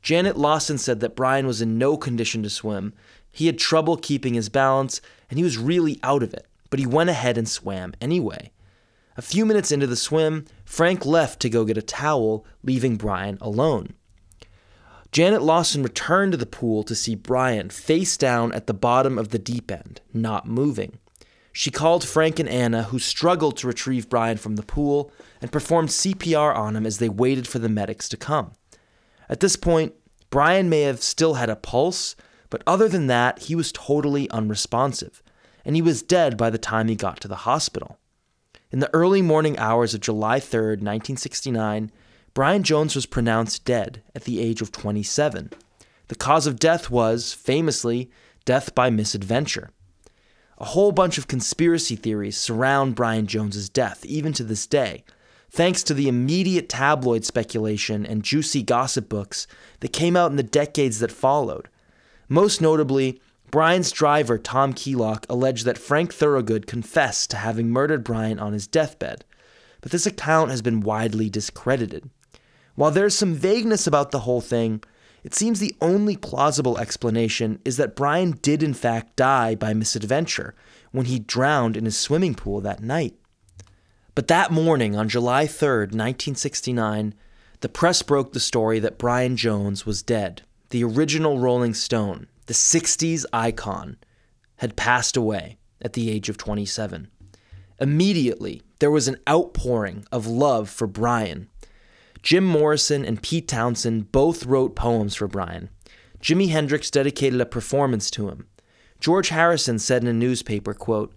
Janet 0.00 0.36
Lawson 0.36 0.78
said 0.78 1.00
that 1.00 1.16
Brian 1.16 1.48
was 1.48 1.60
in 1.60 1.76
no 1.76 1.96
condition 1.96 2.44
to 2.44 2.50
swim. 2.50 2.92
He 3.32 3.46
had 3.46 3.58
trouble 3.58 3.96
keeping 3.96 4.34
his 4.34 4.48
balance, 4.48 5.00
and 5.28 5.40
he 5.40 5.44
was 5.44 5.58
really 5.58 5.98
out 6.04 6.22
of 6.22 6.32
it, 6.32 6.46
but 6.72 6.80
he 6.80 6.86
went 6.86 7.10
ahead 7.10 7.36
and 7.36 7.46
swam 7.46 7.92
anyway. 8.00 8.50
A 9.18 9.20
few 9.20 9.44
minutes 9.44 9.70
into 9.70 9.86
the 9.86 9.94
swim, 9.94 10.46
Frank 10.64 11.04
left 11.04 11.38
to 11.40 11.50
go 11.50 11.66
get 11.66 11.76
a 11.76 11.82
towel, 11.82 12.46
leaving 12.62 12.96
Brian 12.96 13.36
alone. 13.42 13.92
Janet 15.12 15.42
Lawson 15.42 15.82
returned 15.82 16.32
to 16.32 16.38
the 16.38 16.46
pool 16.46 16.82
to 16.84 16.94
see 16.94 17.14
Brian 17.14 17.68
face 17.68 18.16
down 18.16 18.52
at 18.52 18.66
the 18.66 18.72
bottom 18.72 19.18
of 19.18 19.28
the 19.28 19.38
deep 19.38 19.70
end, 19.70 20.00
not 20.14 20.48
moving. 20.48 20.98
She 21.52 21.70
called 21.70 22.08
Frank 22.08 22.38
and 22.38 22.48
Anna, 22.48 22.84
who 22.84 22.98
struggled 22.98 23.58
to 23.58 23.66
retrieve 23.66 24.08
Brian 24.08 24.38
from 24.38 24.56
the 24.56 24.62
pool, 24.62 25.12
and 25.42 25.52
performed 25.52 25.90
CPR 25.90 26.56
on 26.56 26.74
him 26.74 26.86
as 26.86 26.96
they 26.96 27.10
waited 27.10 27.46
for 27.46 27.58
the 27.58 27.68
medics 27.68 28.08
to 28.08 28.16
come. 28.16 28.52
At 29.28 29.40
this 29.40 29.56
point, 29.56 29.92
Brian 30.30 30.70
may 30.70 30.80
have 30.80 31.02
still 31.02 31.34
had 31.34 31.50
a 31.50 31.56
pulse, 31.56 32.16
but 32.48 32.62
other 32.66 32.88
than 32.88 33.08
that, 33.08 33.40
he 33.40 33.54
was 33.54 33.72
totally 33.72 34.30
unresponsive, 34.30 35.22
and 35.64 35.76
he 35.76 35.82
was 35.82 36.02
dead 36.02 36.36
by 36.36 36.50
the 36.50 36.58
time 36.58 36.88
he 36.88 36.94
got 36.94 37.20
to 37.20 37.28
the 37.28 37.36
hospital. 37.36 37.98
In 38.70 38.78
the 38.78 38.92
early 38.94 39.22
morning 39.22 39.58
hours 39.58 39.94
of 39.94 40.00
July 40.00 40.40
3, 40.40 40.60
1969, 40.60 41.92
Brian 42.34 42.62
Jones 42.62 42.94
was 42.94 43.04
pronounced 43.04 43.64
dead 43.64 44.02
at 44.14 44.24
the 44.24 44.40
age 44.40 44.62
of 44.62 44.72
27. 44.72 45.50
The 46.08 46.14
cause 46.14 46.46
of 46.46 46.58
death 46.58 46.90
was, 46.90 47.34
famously, 47.34 48.10
death 48.44 48.74
by 48.74 48.88
misadventure. 48.88 49.70
A 50.58 50.66
whole 50.66 50.92
bunch 50.92 51.18
of 51.18 51.28
conspiracy 51.28 51.96
theories 51.96 52.36
surround 52.36 52.94
Brian 52.94 53.26
Jones's 53.26 53.68
death, 53.68 54.04
even 54.06 54.32
to 54.34 54.44
this 54.44 54.66
day, 54.66 55.04
thanks 55.50 55.82
to 55.82 55.92
the 55.92 56.08
immediate 56.08 56.68
tabloid 56.68 57.24
speculation 57.24 58.06
and 58.06 58.22
juicy 58.22 58.62
gossip 58.62 59.08
books 59.08 59.46
that 59.80 59.92
came 59.92 60.16
out 60.16 60.30
in 60.30 60.36
the 60.36 60.42
decades 60.42 61.00
that 61.00 61.12
followed. 61.12 61.68
Most 62.28 62.62
notably, 62.62 63.20
Brian's 63.52 63.92
driver, 63.92 64.38
Tom 64.38 64.72
Keylock, 64.72 65.26
alleged 65.28 65.66
that 65.66 65.76
Frank 65.76 66.14
Thorogood 66.14 66.66
confessed 66.66 67.30
to 67.30 67.36
having 67.36 67.68
murdered 67.68 68.02
Brian 68.02 68.38
on 68.38 68.54
his 68.54 68.66
deathbed, 68.66 69.26
but 69.82 69.92
this 69.92 70.06
account 70.06 70.50
has 70.50 70.62
been 70.62 70.80
widely 70.80 71.28
discredited. 71.28 72.08
While 72.76 72.90
there's 72.90 73.14
some 73.14 73.34
vagueness 73.34 73.86
about 73.86 74.10
the 74.10 74.20
whole 74.20 74.40
thing, 74.40 74.82
it 75.22 75.34
seems 75.34 75.60
the 75.60 75.76
only 75.82 76.16
plausible 76.16 76.78
explanation 76.78 77.60
is 77.62 77.76
that 77.76 77.94
Brian 77.94 78.38
did 78.40 78.62
in 78.62 78.72
fact 78.72 79.16
die 79.16 79.54
by 79.54 79.74
misadventure 79.74 80.54
when 80.90 81.04
he 81.04 81.18
drowned 81.18 81.76
in 81.76 81.84
his 81.84 81.98
swimming 81.98 82.34
pool 82.34 82.62
that 82.62 82.82
night. 82.82 83.14
But 84.14 84.28
that 84.28 84.50
morning, 84.50 84.96
on 84.96 85.10
July 85.10 85.44
3rd, 85.44 85.92
1969, 85.92 87.14
the 87.60 87.68
press 87.68 88.00
broke 88.00 88.32
the 88.32 88.40
story 88.40 88.78
that 88.78 88.96
Brian 88.96 89.36
Jones 89.36 89.84
was 89.84 90.02
dead. 90.02 90.40
The 90.70 90.84
original 90.84 91.38
Rolling 91.38 91.74
Stone, 91.74 92.28
the 92.46 92.54
60s 92.54 93.24
icon, 93.32 93.96
had 94.56 94.76
passed 94.76 95.16
away 95.16 95.58
at 95.80 95.94
the 95.94 96.10
age 96.10 96.28
of 96.28 96.36
27. 96.36 97.08
Immediately, 97.80 98.62
there 98.78 98.90
was 98.90 99.08
an 99.08 99.16
outpouring 99.28 100.04
of 100.12 100.26
love 100.26 100.70
for 100.70 100.86
Brian 100.86 101.48
Jim 102.22 102.44
Morrison 102.44 103.04
and 103.04 103.20
Pete 103.20 103.48
Townshend 103.48 104.12
both 104.12 104.46
wrote 104.46 104.76
poems 104.76 105.16
for 105.16 105.26
Brian. 105.26 105.68
Jimi 106.20 106.50
Hendrix 106.50 106.88
dedicated 106.88 107.40
a 107.40 107.46
performance 107.46 108.10
to 108.12 108.28
him. 108.28 108.46
George 109.00 109.30
Harrison 109.30 109.80
said 109.80 110.02
in 110.02 110.08
a 110.08 110.12
newspaper, 110.12 110.72
quote, 110.72 111.12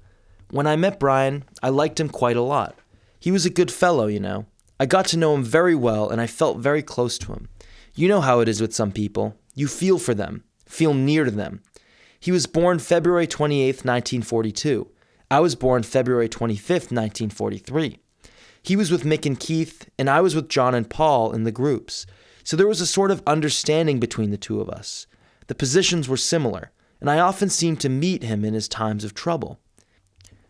When 0.50 0.66
I 0.66 0.76
met 0.76 1.00
Brian, 1.00 1.44
I 1.62 1.70
liked 1.70 2.00
him 2.00 2.10
quite 2.10 2.36
a 2.36 2.42
lot. 2.42 2.76
He 3.20 3.30
was 3.30 3.46
a 3.46 3.52
good 3.52 3.72
fellow, 3.72 4.08
you 4.08 4.20
know. 4.20 4.48
I 4.80 4.88
got 4.88 5.06
to 5.08 5.18
know 5.18 5.36
him 5.36 5.44
very 5.44 5.76
well 5.76 6.10
and 6.10 6.20
I 6.20 6.28
felt 6.28 6.58
very 6.58 6.82
close 6.82 7.20
to 7.20 7.34
him. 7.34 7.50
You 7.94 8.08
know 8.08 8.22
how 8.22 8.40
it 8.40 8.50
is 8.50 8.60
with 8.60 8.74
some 8.74 8.92
people. 8.92 9.38
You 9.54 9.68
feel 9.68 10.00
for 10.00 10.16
them, 10.16 10.44
feel 10.65 10.93
near 10.93 11.23
to 11.25 11.32
them. 11.32 11.62
He 12.19 12.32
was 12.32 12.47
born 12.47 12.80
February 12.80 13.28
28, 13.28 13.67
1942. 13.86 14.88
I 15.30 15.39
was 15.39 15.56
born 15.56 15.84
February 15.84 16.30
25, 16.30 16.69
1943. 16.69 17.99
He 18.62 18.75
was 18.75 18.89
with 18.89 19.04
Mick 19.04 19.25
and 19.25 19.39
Keith, 19.39 19.89
and 19.99 20.10
I 20.10 20.21
was 20.21 20.34
with 20.34 20.49
John 20.49 20.73
and 20.73 20.89
Paul 20.89 21.34
in 21.34 21.43
the 21.43 21.51
groups. 21.51 22.06
So 22.43 22.58
there 22.58 22.67
was 22.67 22.82
a 22.82 22.88
sort 22.88 23.12
of 23.12 23.21
understanding 23.28 23.99
between 23.99 24.32
the 24.32 24.38
two 24.38 24.60
of 24.60 24.69
us. 24.69 25.08
The 25.47 25.56
positions 25.56 26.10
were 26.10 26.17
similar, 26.17 26.71
and 26.99 27.10
I 27.10 27.19
often 27.19 27.49
seemed 27.49 27.80
to 27.82 27.89
meet 27.89 28.23
him 28.23 28.43
in 28.43 28.56
his 28.56 28.67
times 28.67 29.04
of 29.04 29.13
trouble. 29.13 29.60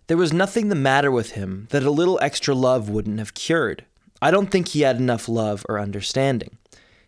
There 0.07 0.17
was 0.17 0.31
nothing 0.31 0.69
the 0.69 0.75
matter 0.75 1.11
with 1.11 1.31
him 1.31 1.67
that 1.71 1.83
a 1.83 1.91
little 1.91 2.19
extra 2.21 2.53
love 2.53 2.89
wouldn't 2.89 3.19
have 3.19 3.33
cured. 3.33 3.85
I 4.21 4.31
don't 4.31 4.51
think 4.51 4.69
he 4.69 4.81
had 4.81 4.97
enough 4.97 5.27
love 5.27 5.65
or 5.67 5.79
understanding. 5.79 6.57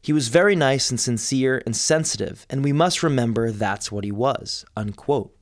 He 0.07 0.13
was 0.13 0.29
very 0.29 0.55
nice 0.55 0.89
and 0.89 0.97
sincere 0.97 1.61
and 1.65 1.75
sensitive, 1.75 2.45
and 2.49 2.63
we 2.63 2.71
must 2.71 3.03
remember 3.03 3.51
that's 3.51 3.91
what 3.91 4.05
he 4.05 4.11
was. 4.13 4.63
Unquote. 4.73 5.35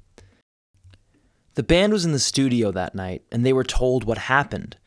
The 1.53 1.61
band 1.61 1.93
was 1.93 2.03
in 2.03 2.13
the 2.13 2.17
studio 2.17 2.71
that 2.71 2.95
night, 2.95 3.21
and 3.31 3.45
they 3.45 3.53
were 3.53 3.63
told 3.63 4.05
what 4.05 4.17
happened. 4.17 4.77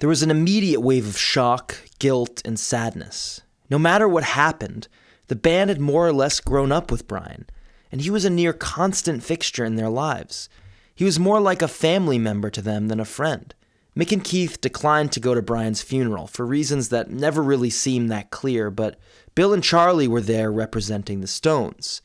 There 0.00 0.08
was 0.08 0.24
an 0.24 0.32
immediate 0.32 0.80
wave 0.80 1.06
of 1.06 1.16
shock, 1.16 1.76
guilt, 2.00 2.42
and 2.44 2.58
sadness. 2.58 3.42
No 3.70 3.78
matter 3.78 4.08
what 4.08 4.24
happened, 4.24 4.88
the 5.28 5.36
band 5.36 5.70
had 5.70 5.80
more 5.80 6.04
or 6.04 6.12
less 6.12 6.40
grown 6.40 6.72
up 6.72 6.90
with 6.90 7.06
Brian, 7.06 7.46
and 7.92 8.00
he 8.00 8.10
was 8.10 8.24
a 8.24 8.30
near 8.30 8.52
constant 8.52 9.22
fixture 9.22 9.64
in 9.64 9.76
their 9.76 9.88
lives. 9.88 10.48
He 10.96 11.04
was 11.04 11.20
more 11.20 11.38
like 11.38 11.62
a 11.62 11.68
family 11.68 12.18
member 12.18 12.50
to 12.50 12.60
them 12.60 12.88
than 12.88 12.98
a 12.98 13.04
friend. 13.04 13.54
Mick 13.98 14.12
and 14.12 14.22
Keith 14.22 14.60
declined 14.60 15.10
to 15.10 15.20
go 15.20 15.34
to 15.34 15.42
Brian's 15.42 15.82
funeral 15.82 16.28
for 16.28 16.46
reasons 16.46 16.90
that 16.90 17.10
never 17.10 17.42
really 17.42 17.70
seemed 17.70 18.10
that 18.12 18.30
clear, 18.30 18.70
but 18.70 18.96
Bill 19.34 19.52
and 19.52 19.64
Charlie 19.64 20.06
were 20.06 20.20
there 20.20 20.52
representing 20.52 21.20
the 21.20 21.26
Stones. 21.26 22.00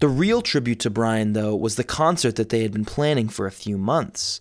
The 0.00 0.08
real 0.08 0.42
tribute 0.42 0.80
to 0.80 0.90
Brian, 0.90 1.32
though, 1.32 1.56
was 1.56 1.76
the 1.76 1.84
concert 1.84 2.36
that 2.36 2.50
they 2.50 2.60
had 2.60 2.72
been 2.72 2.84
planning 2.84 3.30
for 3.30 3.46
a 3.46 3.52
few 3.52 3.78
months. 3.78 4.38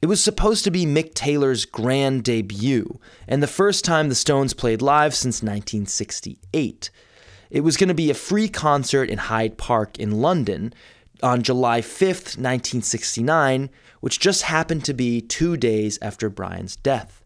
It 0.00 0.06
was 0.06 0.22
supposed 0.22 0.62
to 0.62 0.70
be 0.70 0.86
Mick 0.86 1.14
Taylor's 1.14 1.64
grand 1.64 2.22
debut, 2.22 3.00
and 3.26 3.42
the 3.42 3.48
first 3.48 3.84
time 3.84 4.08
the 4.08 4.14
Stones 4.14 4.54
played 4.54 4.80
live 4.80 5.16
since 5.16 5.42
1968. 5.42 6.90
It 7.50 7.60
was 7.62 7.76
going 7.76 7.88
to 7.88 7.94
be 7.94 8.10
a 8.10 8.14
free 8.14 8.48
concert 8.48 9.10
in 9.10 9.18
Hyde 9.18 9.58
Park 9.58 9.98
in 9.98 10.22
London 10.22 10.72
on 11.22 11.42
July 11.42 11.80
5th, 11.80 12.36
1969, 12.36 13.70
which 14.00 14.20
just 14.20 14.42
happened 14.42 14.84
to 14.84 14.94
be 14.94 15.20
two 15.20 15.56
days 15.56 15.98
after 16.02 16.28
Brian's 16.28 16.76
death. 16.76 17.22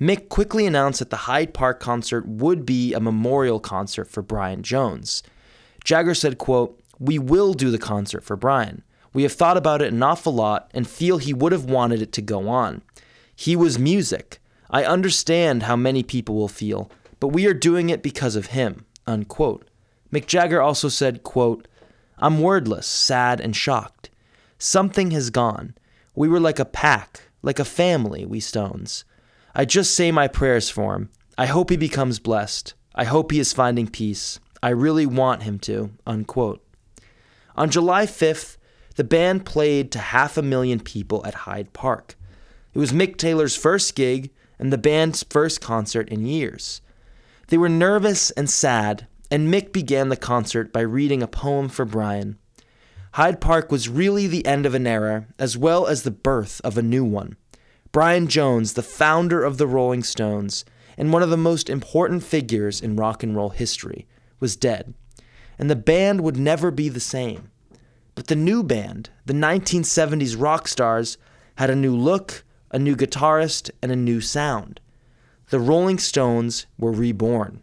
Mick 0.00 0.28
quickly 0.28 0.66
announced 0.66 0.98
that 0.98 1.10
the 1.10 1.28
Hyde 1.28 1.54
Park 1.54 1.78
concert 1.78 2.26
would 2.26 2.66
be 2.66 2.92
a 2.92 3.00
memorial 3.00 3.60
concert 3.60 4.10
for 4.10 4.22
Brian 4.22 4.62
Jones. 4.62 5.22
Jagger 5.84 6.14
said, 6.14 6.38
quote, 6.38 6.80
We 6.98 7.18
will 7.18 7.54
do 7.54 7.70
the 7.70 7.78
concert 7.78 8.24
for 8.24 8.36
Brian. 8.36 8.82
We 9.12 9.22
have 9.22 9.32
thought 9.32 9.56
about 9.56 9.82
it 9.82 9.92
an 9.92 10.02
awful 10.02 10.34
lot 10.34 10.70
and 10.74 10.88
feel 10.88 11.18
he 11.18 11.34
would 11.34 11.52
have 11.52 11.66
wanted 11.66 12.02
it 12.02 12.12
to 12.14 12.22
go 12.22 12.48
on. 12.48 12.82
He 13.36 13.54
was 13.56 13.78
music. 13.78 14.40
I 14.70 14.84
understand 14.84 15.64
how 15.64 15.76
many 15.76 16.02
people 16.02 16.34
will 16.34 16.48
feel, 16.48 16.90
but 17.20 17.28
we 17.28 17.46
are 17.46 17.54
doing 17.54 17.90
it 17.90 18.02
because 18.02 18.36
of 18.36 18.46
him. 18.46 18.86
Unquote. 19.06 19.68
Mick 20.12 20.26
Jagger 20.26 20.60
also 20.60 20.88
said, 20.88 21.22
quote, 21.22 21.68
I'm 22.22 22.38
wordless, 22.38 22.86
sad, 22.86 23.40
and 23.40 23.54
shocked. 23.54 24.08
Something 24.56 25.10
has 25.10 25.28
gone. 25.28 25.74
We 26.14 26.28
were 26.28 26.38
like 26.38 26.60
a 26.60 26.64
pack, 26.64 27.22
like 27.42 27.58
a 27.58 27.64
family, 27.64 28.24
we 28.24 28.38
Stones. 28.38 29.04
I 29.56 29.64
just 29.64 29.92
say 29.92 30.12
my 30.12 30.28
prayers 30.28 30.70
for 30.70 30.94
him. 30.94 31.10
I 31.36 31.46
hope 31.46 31.68
he 31.68 31.76
becomes 31.76 32.20
blessed. 32.20 32.74
I 32.94 33.04
hope 33.04 33.32
he 33.32 33.40
is 33.40 33.52
finding 33.52 33.88
peace. 33.88 34.38
I 34.62 34.68
really 34.68 35.04
want 35.04 35.42
him 35.42 35.58
to. 35.60 35.90
Unquote. 36.06 36.64
On 37.56 37.68
July 37.68 38.06
5th, 38.06 38.56
the 38.94 39.02
band 39.02 39.44
played 39.44 39.90
to 39.90 39.98
half 39.98 40.38
a 40.38 40.42
million 40.42 40.78
people 40.78 41.26
at 41.26 41.34
Hyde 41.34 41.72
Park. 41.72 42.14
It 42.72 42.78
was 42.78 42.92
Mick 42.92 43.16
Taylor's 43.16 43.56
first 43.56 43.96
gig 43.96 44.30
and 44.60 44.72
the 44.72 44.78
band's 44.78 45.24
first 45.28 45.60
concert 45.60 46.08
in 46.08 46.24
years. 46.24 46.82
They 47.48 47.58
were 47.58 47.68
nervous 47.68 48.30
and 48.30 48.48
sad, 48.48 49.08
and 49.32 49.48
Mick 49.48 49.72
began 49.72 50.10
the 50.10 50.16
concert 50.16 50.74
by 50.74 50.82
reading 50.82 51.22
a 51.22 51.26
poem 51.26 51.70
for 51.70 51.86
Brian. 51.86 52.36
Hyde 53.14 53.40
Park 53.40 53.72
was 53.72 53.88
really 53.88 54.26
the 54.26 54.44
end 54.44 54.66
of 54.66 54.74
an 54.74 54.86
era, 54.86 55.26
as 55.38 55.56
well 55.56 55.86
as 55.86 56.02
the 56.02 56.10
birth 56.10 56.60
of 56.62 56.76
a 56.76 56.82
new 56.82 57.02
one. 57.02 57.38
Brian 57.92 58.28
Jones, 58.28 58.74
the 58.74 58.82
founder 58.82 59.42
of 59.42 59.56
the 59.56 59.66
Rolling 59.66 60.02
Stones, 60.02 60.66
and 60.98 61.14
one 61.14 61.22
of 61.22 61.30
the 61.30 61.38
most 61.38 61.70
important 61.70 62.22
figures 62.22 62.78
in 62.78 62.94
rock 62.94 63.22
and 63.22 63.34
roll 63.34 63.48
history, 63.48 64.06
was 64.38 64.54
dead, 64.54 64.92
and 65.58 65.70
the 65.70 65.76
band 65.76 66.20
would 66.20 66.36
never 66.36 66.70
be 66.70 66.90
the 66.90 67.00
same. 67.00 67.50
But 68.14 68.26
the 68.26 68.36
new 68.36 68.62
band, 68.62 69.08
the 69.24 69.32
1970s 69.32 70.38
rock 70.38 70.68
stars, 70.68 71.16
had 71.56 71.70
a 71.70 71.74
new 71.74 71.96
look, 71.96 72.44
a 72.70 72.78
new 72.78 72.96
guitarist, 72.96 73.70
and 73.80 73.90
a 73.90 73.96
new 73.96 74.20
sound. 74.20 74.78
The 75.48 75.58
Rolling 75.58 75.98
Stones 75.98 76.66
were 76.76 76.92
reborn. 76.92 77.62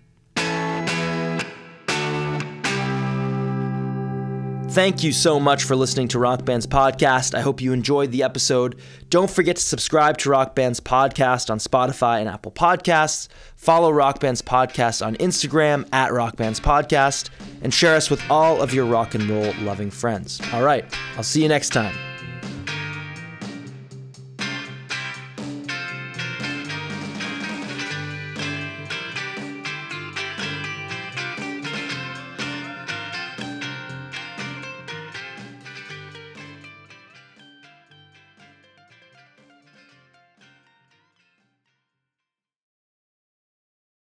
Thank 4.72 5.04
you 5.04 5.12
so 5.12 5.40
much 5.40 5.64
for 5.64 5.76
listening 5.76 6.08
to 6.10 6.20
Rock 6.20 6.46
Band's 6.46 6.68
podcast. 6.68 7.34
I 7.34 7.42
hope 7.42 7.60
you 7.60 7.74
enjoyed 7.74 8.12
the 8.12 8.22
episode. 8.22 8.80
Don't 9.10 9.30
forget 9.30 9.56
to 9.56 9.62
subscribe 9.62 10.18
to 10.20 10.30
Rock 10.30 10.54
Band's 10.56 10.80
podcast 10.80 11.50
on 11.50 11.58
Spotify 11.58 12.20
and 12.20 12.30
Apple 12.30 12.52
Podcasts. 12.52 13.28
Follow 13.56 13.92
Rock 13.92 14.20
Band's 14.20 14.44
podcast 14.44 15.06
on 15.06 15.16
Instagram 15.16 15.90
at 15.92 16.14
Rock 16.14 16.38
Band's 16.38 16.60
podcast 16.60 17.30
and 17.64 17.74
share 17.74 17.96
us 17.96 18.12
with 18.12 18.22
all 18.30 18.62
of 18.62 18.74
your 18.74 18.86
rock 18.86 19.16
and 19.16 19.28
roll 19.28 19.54
loving 19.62 19.90
friends. 19.90 20.40
All 20.54 20.64
right, 20.64 20.86
I'll 21.18 21.24
see 21.24 21.42
you 21.42 21.50
next 21.50 21.70
time. 21.70 22.09